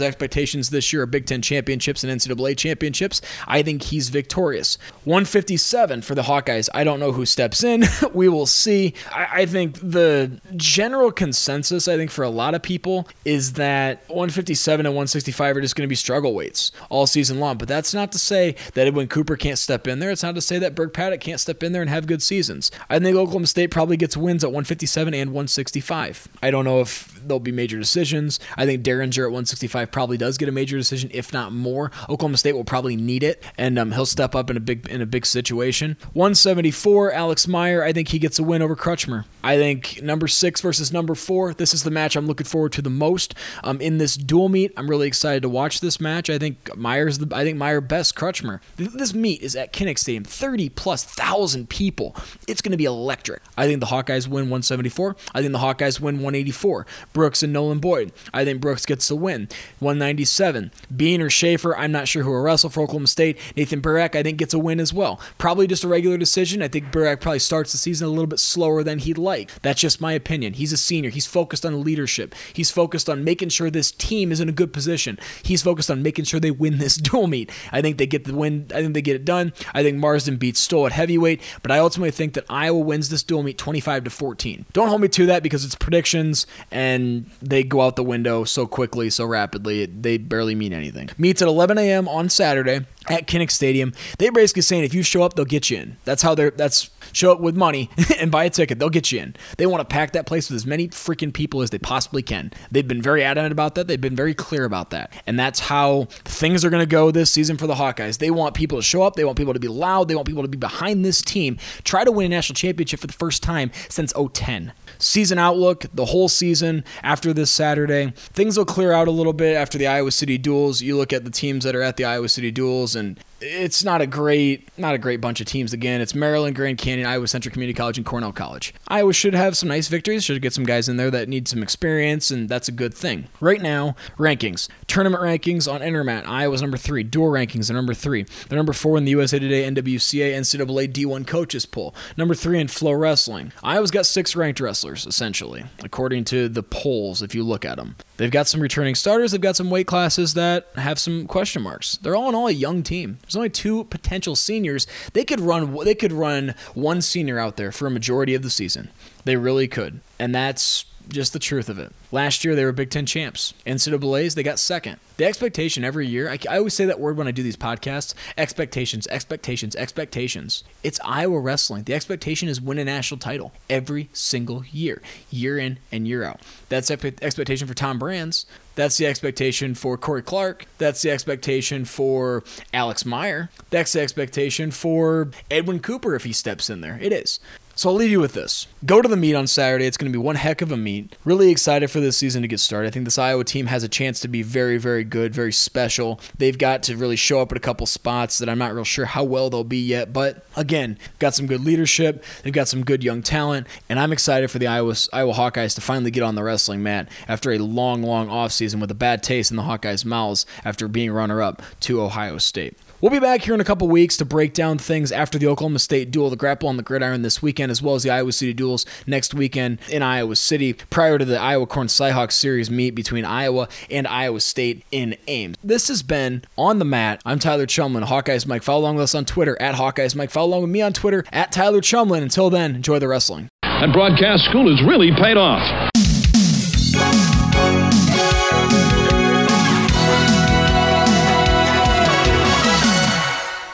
expectations 0.00 0.70
this 0.70 0.92
year 0.92 1.02
are 1.02 1.06
Big 1.06 1.26
Ten 1.26 1.42
championships 1.42 2.04
and 2.04 2.20
NCAA 2.20 2.56
championships. 2.56 3.20
I 3.46 3.62
think 3.62 3.84
he's 3.84 4.08
victorious. 4.08 4.78
157 5.04 6.02
for 6.02 6.14
the 6.14 6.22
Hawkeyes. 6.22 6.68
I 6.74 6.84
don't 6.84 7.00
know 7.00 7.12
who 7.12 7.26
steps 7.26 7.64
in. 7.64 7.84
we 8.12 8.28
will 8.28 8.46
see. 8.46 8.94
I, 9.10 9.42
I 9.42 9.46
think 9.46 9.78
the 9.80 10.40
general 10.56 11.10
consensus, 11.12 11.88
I 11.88 11.96
think, 11.96 12.10
for 12.10 12.22
a 12.22 12.30
lot 12.30 12.54
of 12.54 12.62
people 12.62 13.08
is 13.24 13.54
that 13.54 13.98
157 14.08 14.86
and 14.86 14.94
165 14.94 15.56
are 15.56 15.60
just 15.60 15.76
going 15.76 15.86
to 15.86 15.88
be 15.88 15.94
struggle 15.94 16.34
weights 16.34 16.72
all 16.88 17.06
season 17.06 17.40
long. 17.40 17.58
But 17.58 17.68
that's 17.68 17.94
not 17.94 18.12
to 18.12 18.18
say 18.18 18.56
that 18.74 18.86
Edwin 18.86 19.08
Cooper 19.08 19.36
can't 19.36 19.58
step 19.58 19.86
in 19.86 19.98
there. 19.98 20.10
It's 20.10 20.22
not 20.22 20.34
to 20.34 20.40
say 20.40 20.58
that 20.58 20.74
Burke 20.74 20.94
Paddock 20.94 21.20
can't 21.20 21.40
step 21.40 21.62
in 21.62 21.72
there 21.72 21.82
and 21.82 21.90
have 21.90 22.06
good 22.06 22.22
seasons. 22.22 22.70
I 22.88 22.98
think 22.98 23.16
Oklahoma 23.16 23.46
State 23.46 23.61
State 23.62 23.70
probably 23.70 23.96
gets 23.96 24.16
wins 24.16 24.42
at 24.42 24.48
157 24.48 25.14
and 25.14 25.30
165. 25.30 26.28
I 26.42 26.50
don't 26.50 26.64
know 26.64 26.80
if 26.80 27.22
there'll 27.24 27.38
be 27.38 27.52
major 27.52 27.78
decisions. 27.78 28.40
I 28.56 28.66
think 28.66 28.82
Dieringer 28.82 29.24
at 29.24 29.30
165 29.30 29.92
probably 29.92 30.16
does 30.16 30.36
get 30.36 30.48
a 30.48 30.52
major 30.52 30.76
decision, 30.76 31.10
if 31.14 31.32
not 31.32 31.52
more. 31.52 31.92
Oklahoma 32.08 32.38
State 32.38 32.54
will 32.54 32.64
probably 32.64 32.96
need 32.96 33.22
it, 33.22 33.42
and 33.56 33.78
um, 33.78 33.92
he'll 33.92 34.06
step 34.06 34.34
up 34.34 34.50
in 34.50 34.56
a 34.56 34.60
big 34.60 34.88
in 34.88 35.00
a 35.00 35.06
big 35.06 35.26
situation. 35.26 35.96
174, 36.12 37.12
Alex 37.12 37.46
Meyer. 37.46 37.84
I 37.84 37.92
think 37.92 38.08
he 38.08 38.18
gets 38.18 38.38
a 38.38 38.42
win 38.42 38.62
over 38.62 38.74
Crutchmer. 38.74 39.26
I 39.44 39.56
think 39.56 40.02
number 40.02 40.26
six 40.28 40.60
versus 40.60 40.92
number 40.92 41.14
four. 41.14 41.54
This 41.54 41.72
is 41.72 41.84
the 41.84 41.90
match 41.90 42.16
I'm 42.16 42.26
looking 42.26 42.46
forward 42.46 42.72
to 42.72 42.82
the 42.82 42.90
most. 42.90 43.34
Um, 43.62 43.80
in 43.80 43.98
this 43.98 44.16
dual 44.16 44.48
meet, 44.48 44.72
I'm 44.76 44.88
really 44.88 45.06
excited 45.06 45.42
to 45.42 45.48
watch 45.48 45.80
this 45.80 46.00
match. 46.00 46.28
I 46.28 46.38
think 46.38 46.76
Meyer's 46.76 47.18
the 47.18 47.34
I 47.34 47.44
think 47.44 47.58
Meyer 47.58 47.80
best 47.80 48.16
Crutchmer. 48.16 48.60
This 48.76 49.14
meet 49.14 49.40
is 49.42 49.54
at 49.54 49.72
Kinnick 49.72 49.98
Stadium, 49.98 50.24
30 50.24 50.68
plus 50.70 51.04
thousand 51.04 51.68
people. 51.68 52.16
It's 52.48 52.60
going 52.60 52.72
to 52.72 52.76
be 52.76 52.84
electric. 52.86 53.42
I 53.56 53.66
think 53.66 53.80
the 53.80 53.86
Hawkeyes 53.86 54.26
win 54.26 54.44
174. 54.44 55.16
I 55.34 55.40
think 55.40 55.52
the 55.52 55.58
Hawkeyes 55.58 56.00
win 56.00 56.16
184. 56.16 56.86
Brooks 57.12 57.42
and 57.42 57.52
Nolan 57.52 57.78
Boyd. 57.78 58.12
I 58.32 58.44
think 58.44 58.60
Brooks 58.60 58.86
gets 58.86 59.08
the 59.08 59.16
win. 59.16 59.48
197. 59.80 60.70
Bean 60.94 61.20
or 61.20 61.30
Schaefer, 61.30 61.76
I'm 61.76 61.92
not 61.92 62.08
sure 62.08 62.22
who 62.22 62.30
will 62.30 62.42
wrestle 62.42 62.70
for 62.70 62.82
Oklahoma 62.82 63.06
State. 63.06 63.38
Nathan 63.56 63.82
Burak, 63.82 64.14
I 64.14 64.22
think, 64.22 64.38
gets 64.38 64.54
a 64.54 64.58
win 64.58 64.80
as 64.80 64.92
well. 64.92 65.20
Probably 65.38 65.66
just 65.66 65.84
a 65.84 65.88
regular 65.88 66.16
decision. 66.16 66.62
I 66.62 66.68
think 66.68 66.86
Burak 66.86 67.20
probably 67.20 67.38
starts 67.38 67.72
the 67.72 67.78
season 67.78 68.06
a 68.06 68.10
little 68.10 68.26
bit 68.26 68.40
slower 68.40 68.82
than 68.82 68.98
he'd 68.98 69.18
like. 69.18 69.50
That's 69.62 69.80
just 69.80 70.00
my 70.00 70.12
opinion. 70.12 70.54
He's 70.54 70.72
a 70.72 70.76
senior. 70.76 71.10
He's 71.10 71.26
focused 71.26 71.66
on 71.66 71.82
leadership. 71.82 72.34
He's 72.52 72.70
focused 72.70 73.08
on 73.10 73.24
making 73.24 73.50
sure 73.50 73.70
this 73.70 73.92
team 73.92 74.32
is 74.32 74.40
in 74.40 74.48
a 74.48 74.52
good 74.52 74.72
position. 74.72 75.18
He's 75.42 75.62
focused 75.62 75.90
on 75.90 76.02
making 76.02 76.24
sure 76.24 76.40
they 76.40 76.50
win 76.50 76.78
this 76.78 76.96
dual 77.02 77.26
meet. 77.26 77.50
I 77.70 77.82
think 77.82 77.98
they 77.98 78.06
get 78.06 78.24
the 78.24 78.34
win. 78.34 78.68
I 78.74 78.80
think 78.80 78.94
they 78.94 79.02
get 79.02 79.16
it 79.16 79.24
done. 79.24 79.52
I 79.74 79.82
think 79.82 79.98
Marsden 79.98 80.36
beats 80.36 80.60
Stoll 80.60 80.86
at 80.86 80.92
heavyweight, 80.92 81.42
but 81.62 81.70
I 81.70 81.78
ultimately 81.78 82.12
think 82.12 82.34
that 82.34 82.44
Iowa 82.48 82.78
wins 82.78 83.08
this 83.08 83.22
dual 83.22 83.41
meet 83.44 83.58
25 83.58 84.04
to 84.04 84.10
14. 84.10 84.66
Don't 84.72 84.88
hold 84.88 85.00
me 85.00 85.08
to 85.08 85.26
that 85.26 85.42
because 85.42 85.64
it's 85.64 85.74
predictions 85.74 86.46
and 86.70 87.30
they 87.40 87.62
go 87.62 87.80
out 87.80 87.96
the 87.96 88.02
window 88.02 88.44
so 88.44 88.66
quickly, 88.66 89.10
so 89.10 89.24
rapidly, 89.24 89.86
they 89.86 90.18
barely 90.18 90.54
mean 90.54 90.72
anything. 90.72 91.10
Meets 91.18 91.42
at 91.42 91.48
11 91.48 91.78
a.m. 91.78 92.08
on 92.08 92.28
Saturday 92.28 92.80
at 93.12 93.26
Kinnick 93.26 93.50
Stadium. 93.50 93.92
They're 94.18 94.32
basically 94.32 94.62
saying 94.62 94.84
if 94.84 94.94
you 94.94 95.02
show 95.02 95.22
up, 95.22 95.34
they'll 95.34 95.44
get 95.44 95.70
you 95.70 95.78
in. 95.78 95.98
That's 96.04 96.22
how 96.22 96.34
they're. 96.34 96.50
That's 96.50 96.90
show 97.12 97.30
up 97.30 97.40
with 97.40 97.54
money 97.54 97.90
and 98.18 98.30
buy 98.30 98.44
a 98.44 98.50
ticket. 98.50 98.78
They'll 98.78 98.88
get 98.88 99.12
you 99.12 99.20
in. 99.20 99.36
They 99.58 99.66
want 99.66 99.86
to 99.86 99.92
pack 99.92 100.12
that 100.12 100.24
place 100.24 100.48
with 100.48 100.56
as 100.56 100.66
many 100.66 100.88
freaking 100.88 101.32
people 101.32 101.60
as 101.60 101.70
they 101.70 101.78
possibly 101.78 102.22
can. 102.22 102.52
They've 102.70 102.88
been 102.88 103.02
very 103.02 103.22
adamant 103.22 103.52
about 103.52 103.74
that. 103.74 103.86
They've 103.86 104.00
been 104.00 104.16
very 104.16 104.34
clear 104.34 104.64
about 104.64 104.90
that. 104.90 105.12
And 105.26 105.38
that's 105.38 105.60
how 105.60 106.04
things 106.24 106.64
are 106.64 106.70
going 106.70 106.82
to 106.82 106.86
go 106.86 107.10
this 107.10 107.30
season 107.30 107.58
for 107.58 107.66
the 107.66 107.74
Hawkeyes. 107.74 108.18
They 108.18 108.30
want 108.30 108.54
people 108.54 108.78
to 108.78 108.82
show 108.82 109.02
up. 109.02 109.14
They 109.16 109.24
want 109.24 109.36
people 109.36 109.52
to 109.52 109.60
be 109.60 109.68
loud. 109.68 110.08
They 110.08 110.14
want 110.14 110.26
people 110.26 110.42
to 110.42 110.48
be 110.48 110.58
behind 110.58 111.04
this 111.04 111.20
team. 111.20 111.58
Try 111.84 112.04
to 112.04 112.12
win 112.12 112.26
a 112.26 112.28
national 112.30 112.54
championship 112.54 113.00
for 113.00 113.06
the 113.06 113.12
first 113.12 113.42
time 113.42 113.70
since 113.90 114.12
010 114.12 114.72
season 115.02 115.38
outlook, 115.38 115.86
the 115.92 116.06
whole 116.06 116.28
season 116.28 116.84
after 117.02 117.32
this 117.32 117.50
Saturday. 117.50 118.12
Things 118.16 118.56
will 118.56 118.64
clear 118.64 118.92
out 118.92 119.08
a 119.08 119.10
little 119.10 119.32
bit 119.32 119.56
after 119.56 119.76
the 119.76 119.86
Iowa 119.86 120.12
City 120.12 120.38
duels. 120.38 120.80
You 120.80 120.96
look 120.96 121.12
at 121.12 121.24
the 121.24 121.30
teams 121.30 121.64
that 121.64 121.74
are 121.74 121.82
at 121.82 121.96
the 121.96 122.04
Iowa 122.04 122.28
City 122.28 122.50
duels 122.50 122.94
and 122.96 123.18
it's 123.42 123.84
not 123.84 124.00
a 124.00 124.06
great 124.06 124.68
not 124.78 124.94
a 124.94 124.98
great 124.98 125.20
bunch 125.20 125.40
of 125.40 125.46
teams 125.46 125.72
again. 125.72 126.00
It's 126.00 126.14
Maryland, 126.14 126.56
Grand 126.56 126.78
Canyon, 126.78 127.06
Iowa 127.06 127.26
Central 127.26 127.52
Community 127.52 127.76
College, 127.76 127.98
and 127.98 128.06
Cornell 128.06 128.32
College. 128.32 128.72
Iowa 128.88 129.12
should 129.12 129.34
have 129.34 129.56
some 129.56 129.68
nice 129.68 129.88
victories, 129.88 130.24
should 130.24 130.40
get 130.40 130.52
some 130.52 130.64
guys 130.64 130.88
in 130.88 130.96
there 130.96 131.10
that 131.10 131.28
need 131.28 131.48
some 131.48 131.62
experience, 131.62 132.30
and 132.30 132.48
that's 132.48 132.68
a 132.68 132.72
good 132.72 132.94
thing. 132.94 133.28
Right 133.40 133.60
now, 133.60 133.96
rankings. 134.16 134.68
Tournament 134.86 135.22
rankings 135.22 135.70
on 135.70 135.80
Intermat. 135.80 136.26
Iowa's 136.26 136.62
number 136.62 136.76
three. 136.76 137.02
Dual 137.02 137.28
rankings 137.28 137.70
are 137.70 137.74
number 137.74 137.94
three. 137.94 138.24
They're 138.48 138.56
number 138.56 138.72
four 138.72 138.96
in 138.96 139.04
the 139.04 139.10
USA 139.12 139.38
Today 139.38 139.68
NWCA 139.68 140.34
NCAA 140.34 140.92
D1 140.92 141.26
coaches 141.26 141.66
poll. 141.66 141.94
Number 142.16 142.34
three 142.34 142.60
in 142.60 142.68
Flow 142.68 142.92
Wrestling. 142.92 143.52
Iowa's 143.62 143.90
got 143.90 144.06
six 144.06 144.36
ranked 144.36 144.60
wrestlers, 144.60 145.06
essentially, 145.06 145.64
according 145.82 146.24
to 146.24 146.48
the 146.48 146.62
polls, 146.62 147.22
if 147.22 147.34
you 147.34 147.42
look 147.42 147.64
at 147.64 147.76
them. 147.76 147.96
They've 148.22 148.30
got 148.30 148.46
some 148.46 148.60
returning 148.60 148.94
starters. 148.94 149.32
They've 149.32 149.40
got 149.40 149.56
some 149.56 149.68
weight 149.68 149.88
classes 149.88 150.34
that 150.34 150.68
have 150.76 151.00
some 151.00 151.26
question 151.26 151.60
marks. 151.60 151.96
They're 151.96 152.14
all 152.14 152.28
in 152.28 152.36
all 152.36 152.46
a 152.46 152.52
young 152.52 152.84
team. 152.84 153.18
There's 153.22 153.34
only 153.34 153.50
two 153.50 153.82
potential 153.86 154.36
seniors. 154.36 154.86
They 155.12 155.24
could 155.24 155.40
run. 155.40 155.76
They 155.84 155.96
could 155.96 156.12
run 156.12 156.54
one 156.72 157.02
senior 157.02 157.40
out 157.40 157.56
there 157.56 157.72
for 157.72 157.88
a 157.88 157.90
majority 157.90 158.36
of 158.36 158.42
the 158.42 158.48
season. 158.48 158.90
They 159.24 159.34
really 159.34 159.66
could, 159.66 160.02
and 160.20 160.32
that's 160.32 160.84
just 161.12 161.32
the 161.32 161.38
truth 161.38 161.68
of 161.68 161.78
it. 161.78 161.92
Last 162.10 162.44
year, 162.44 162.54
they 162.54 162.64
were 162.64 162.72
Big 162.72 162.90
Ten 162.90 163.06
champs. 163.06 163.54
NCAAs, 163.66 164.34
they 164.34 164.42
got 164.42 164.58
second. 164.58 164.98
The 165.16 165.26
expectation 165.26 165.84
every 165.84 166.06
year, 166.06 166.28
I, 166.28 166.38
I, 166.50 166.58
always 166.58 166.74
say 166.74 166.84
that 166.86 166.98
word 166.98 167.16
when 167.16 167.28
I 167.28 167.30
do 167.30 167.42
these 167.42 167.56
podcasts 167.56 168.14
expectations, 168.36 169.06
expectations, 169.08 169.76
expectations. 169.76 170.64
It's 170.82 170.98
Iowa 171.04 171.38
wrestling. 171.38 171.84
The 171.84 171.94
expectation 171.94 172.48
is 172.48 172.60
win 172.60 172.78
a 172.78 172.84
national 172.84 173.18
title 173.18 173.52
every 173.68 174.08
single 174.12 174.64
year, 174.72 175.02
year 175.30 175.58
in 175.58 175.78
and 175.92 176.08
year 176.08 176.24
out. 176.24 176.40
That's 176.68 176.90
expectation 176.90 177.68
for 177.68 177.74
Tom 177.74 177.98
Brands. 177.98 178.46
That's 178.74 178.96
the 178.96 179.06
expectation 179.06 179.74
for 179.74 179.98
Corey 179.98 180.22
Clark. 180.22 180.66
That's 180.78 181.02
the 181.02 181.10
expectation 181.10 181.84
for 181.84 182.42
Alex 182.72 183.04
Meyer. 183.04 183.50
That's 183.70 183.92
the 183.92 184.00
expectation 184.00 184.70
for 184.70 185.30
Edwin 185.50 185.80
Cooper 185.80 186.14
if 186.14 186.24
he 186.24 186.32
steps 186.32 186.70
in 186.70 186.80
there. 186.80 186.98
It 187.00 187.12
is. 187.12 187.38
So 187.74 187.88
I'll 187.88 187.94
leave 187.96 188.10
you 188.10 188.20
with 188.20 188.34
this. 188.34 188.66
Go 188.84 189.00
to 189.00 189.08
the 189.08 189.16
meet 189.16 189.34
on 189.34 189.46
Saturday. 189.46 189.86
It's 189.86 189.96
going 189.96 190.12
to 190.12 190.16
be 190.16 190.22
one 190.22 190.36
heck 190.36 190.60
of 190.60 190.70
a 190.70 190.76
meet. 190.76 191.16
Really 191.24 191.50
excited 191.50 191.90
for 191.90 192.00
this 192.00 192.18
season 192.18 192.42
to 192.42 192.48
get 192.48 192.60
started. 192.60 192.88
I 192.88 192.90
think 192.90 193.06
this 193.06 193.16
Iowa 193.18 193.44
team 193.44 193.66
has 193.66 193.82
a 193.82 193.88
chance 193.88 194.20
to 194.20 194.28
be 194.28 194.42
very, 194.42 194.76
very 194.76 195.04
good, 195.04 195.34
very 195.34 195.52
special. 195.52 196.20
They've 196.36 196.58
got 196.58 196.82
to 196.84 196.96
really 196.96 197.16
show 197.16 197.40
up 197.40 197.50
at 197.50 197.56
a 197.56 197.60
couple 197.60 197.86
spots 197.86 198.38
that 198.38 198.48
I'm 198.48 198.58
not 198.58 198.74
real 198.74 198.84
sure 198.84 199.06
how 199.06 199.24
well 199.24 199.48
they'll 199.48 199.64
be 199.64 199.80
yet. 199.80 200.12
But 200.12 200.44
again, 200.54 200.98
got 201.18 201.34
some 201.34 201.46
good 201.46 201.64
leadership. 201.64 202.22
They've 202.42 202.52
got 202.52 202.68
some 202.68 202.84
good 202.84 203.02
young 203.02 203.22
talent. 203.22 203.66
And 203.88 203.98
I'm 203.98 204.12
excited 204.12 204.50
for 204.50 204.58
the 204.58 204.66
Iowa, 204.66 204.94
Iowa 205.12 205.32
Hawkeyes 205.32 205.74
to 205.76 205.80
finally 205.80 206.10
get 206.10 206.22
on 206.22 206.34
the 206.34 206.42
wrestling 206.42 206.82
mat 206.82 207.08
after 207.26 207.52
a 207.52 207.58
long, 207.58 208.02
long 208.02 208.28
offseason 208.28 208.80
with 208.80 208.90
a 208.90 208.94
bad 208.94 209.22
taste 209.22 209.50
in 209.50 209.56
the 209.56 209.62
Hawkeyes' 209.62 210.04
mouths 210.04 210.44
after 210.64 210.88
being 210.88 211.10
runner 211.10 211.40
up 211.40 211.62
to 211.80 212.02
Ohio 212.02 212.36
State. 212.38 212.76
We'll 213.02 213.10
be 213.10 213.18
back 213.18 213.42
here 213.42 213.52
in 213.52 213.60
a 213.60 213.64
couple 213.64 213.88
weeks 213.88 214.16
to 214.18 214.24
break 214.24 214.54
down 214.54 214.78
things 214.78 215.10
after 215.10 215.36
the 215.36 215.48
Oklahoma 215.48 215.80
State 215.80 216.12
duel, 216.12 216.30
the 216.30 216.36
grapple 216.36 216.68
on 216.68 216.76
the 216.76 216.84
gridiron 216.84 217.22
this 217.22 217.42
weekend, 217.42 217.72
as 217.72 217.82
well 217.82 217.96
as 217.96 218.04
the 218.04 218.10
Iowa 218.10 218.30
City 218.30 218.52
duels 218.52 218.86
next 219.08 219.34
weekend 219.34 219.80
in 219.90 220.04
Iowa 220.04 220.36
City, 220.36 220.74
prior 220.74 221.18
to 221.18 221.24
the 221.24 221.36
Iowa 221.36 221.66
Corn 221.66 221.88
Cyhawk 221.88 222.30
Series 222.30 222.70
meet 222.70 222.90
between 222.94 223.24
Iowa 223.24 223.68
and 223.90 224.06
Iowa 224.06 224.38
State 224.38 224.84
in 224.92 225.16
Ames. 225.26 225.56
This 225.64 225.88
has 225.88 226.04
been 226.04 226.44
On 226.56 226.78
the 226.78 226.84
Mat. 226.84 227.20
I'm 227.24 227.40
Tyler 227.40 227.66
Chumlin, 227.66 228.04
Hawkeyes 228.04 228.46
Mike. 228.46 228.62
Follow 228.62 228.82
along 228.82 228.94
with 228.94 229.02
us 229.02 229.16
on 229.16 229.24
Twitter 229.24 229.60
at 229.60 229.74
Hawkeyes 229.74 230.14
Mike. 230.14 230.30
Follow 230.30 230.50
along 230.50 230.62
with 230.62 230.70
me 230.70 230.80
on 230.80 230.92
Twitter 230.92 231.24
at 231.32 231.50
Tyler 231.50 231.80
Chumlin. 231.80 232.22
Until 232.22 232.50
then, 232.50 232.76
enjoy 232.76 233.00
the 233.00 233.08
wrestling. 233.08 233.48
That 233.64 233.92
broadcast 233.92 234.44
school 234.44 234.70
has 234.70 234.80
really 234.86 235.10
paid 235.10 235.36
off. 235.36 235.91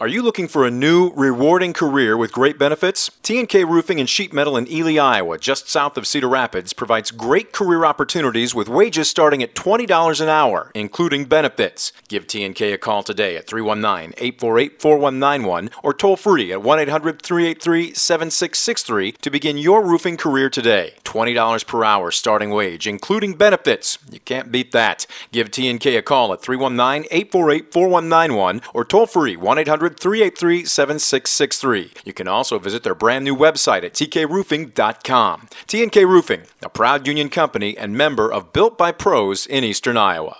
Are 0.00 0.06
you 0.06 0.22
looking 0.22 0.46
for 0.46 0.64
a 0.64 0.70
new, 0.70 1.10
rewarding 1.16 1.72
career 1.72 2.16
with 2.16 2.30
great 2.30 2.56
benefits? 2.56 3.10
TNK 3.24 3.68
Roofing 3.68 3.98
and 3.98 4.08
Sheet 4.08 4.32
Metal 4.32 4.56
in 4.56 4.70
Ely, 4.70 4.96
Iowa, 4.96 5.38
just 5.38 5.68
south 5.68 5.96
of 5.96 6.06
Cedar 6.06 6.28
Rapids, 6.28 6.72
provides 6.72 7.10
great 7.10 7.52
career 7.52 7.84
opportunities 7.84 8.54
with 8.54 8.68
wages 8.68 9.08
starting 9.10 9.42
at 9.42 9.56
$20 9.56 10.20
an 10.20 10.28
hour, 10.28 10.70
including 10.72 11.24
benefits. 11.24 11.90
Give 12.06 12.28
TNK 12.28 12.72
a 12.74 12.78
call 12.78 13.02
today 13.02 13.36
at 13.36 13.48
319 13.48 14.14
848 14.18 14.80
4191 14.80 15.70
or 15.82 15.92
toll 15.92 16.14
free 16.14 16.52
at 16.52 16.62
1 16.62 16.78
800 16.78 17.20
383 17.20 17.92
7663 17.92 19.12
to 19.20 19.30
begin 19.30 19.58
your 19.58 19.84
roofing 19.84 20.16
career 20.16 20.48
today. 20.48 20.94
$20 21.02 21.66
per 21.66 21.82
hour 21.82 22.12
starting 22.12 22.50
wage, 22.50 22.86
including 22.86 23.34
benefits. 23.34 23.98
You 24.12 24.20
can't 24.20 24.52
beat 24.52 24.70
that. 24.70 25.06
Give 25.32 25.50
TNK 25.50 25.98
a 25.98 26.02
call 26.02 26.32
at 26.32 26.40
319 26.40 27.08
848 27.10 27.72
4191 27.72 28.62
or 28.72 28.84
toll 28.84 29.06
free 29.06 29.36
1 29.36 29.58
800 29.58 29.87
800 29.88 30.00
383 30.00 30.64
7663. 30.66 31.92
You 32.04 32.12
can 32.12 32.28
also 32.28 32.58
visit 32.58 32.82
their 32.82 32.94
brand 32.94 33.24
new 33.24 33.34
website 33.34 33.84
at 33.84 33.94
tkroofing.com. 33.94 35.48
TNK 35.66 36.06
Roofing, 36.06 36.42
a 36.62 36.68
proud 36.68 37.06
union 37.06 37.30
company 37.30 37.76
and 37.76 37.96
member 37.96 38.30
of 38.30 38.52
Built 38.52 38.76
by 38.76 38.92
Pros 38.92 39.46
in 39.46 39.64
Eastern 39.64 39.96
Iowa. 39.96 40.36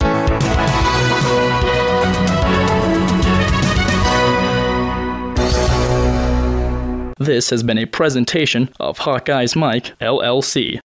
This 7.21 7.51
has 7.51 7.65
been 7.65 7.79
a 7.79 7.87
presentation 7.87 8.71
of 8.79 8.99
Hawkeye's 8.99 9.57
Mike, 9.57 9.99
LLC. 9.99 10.77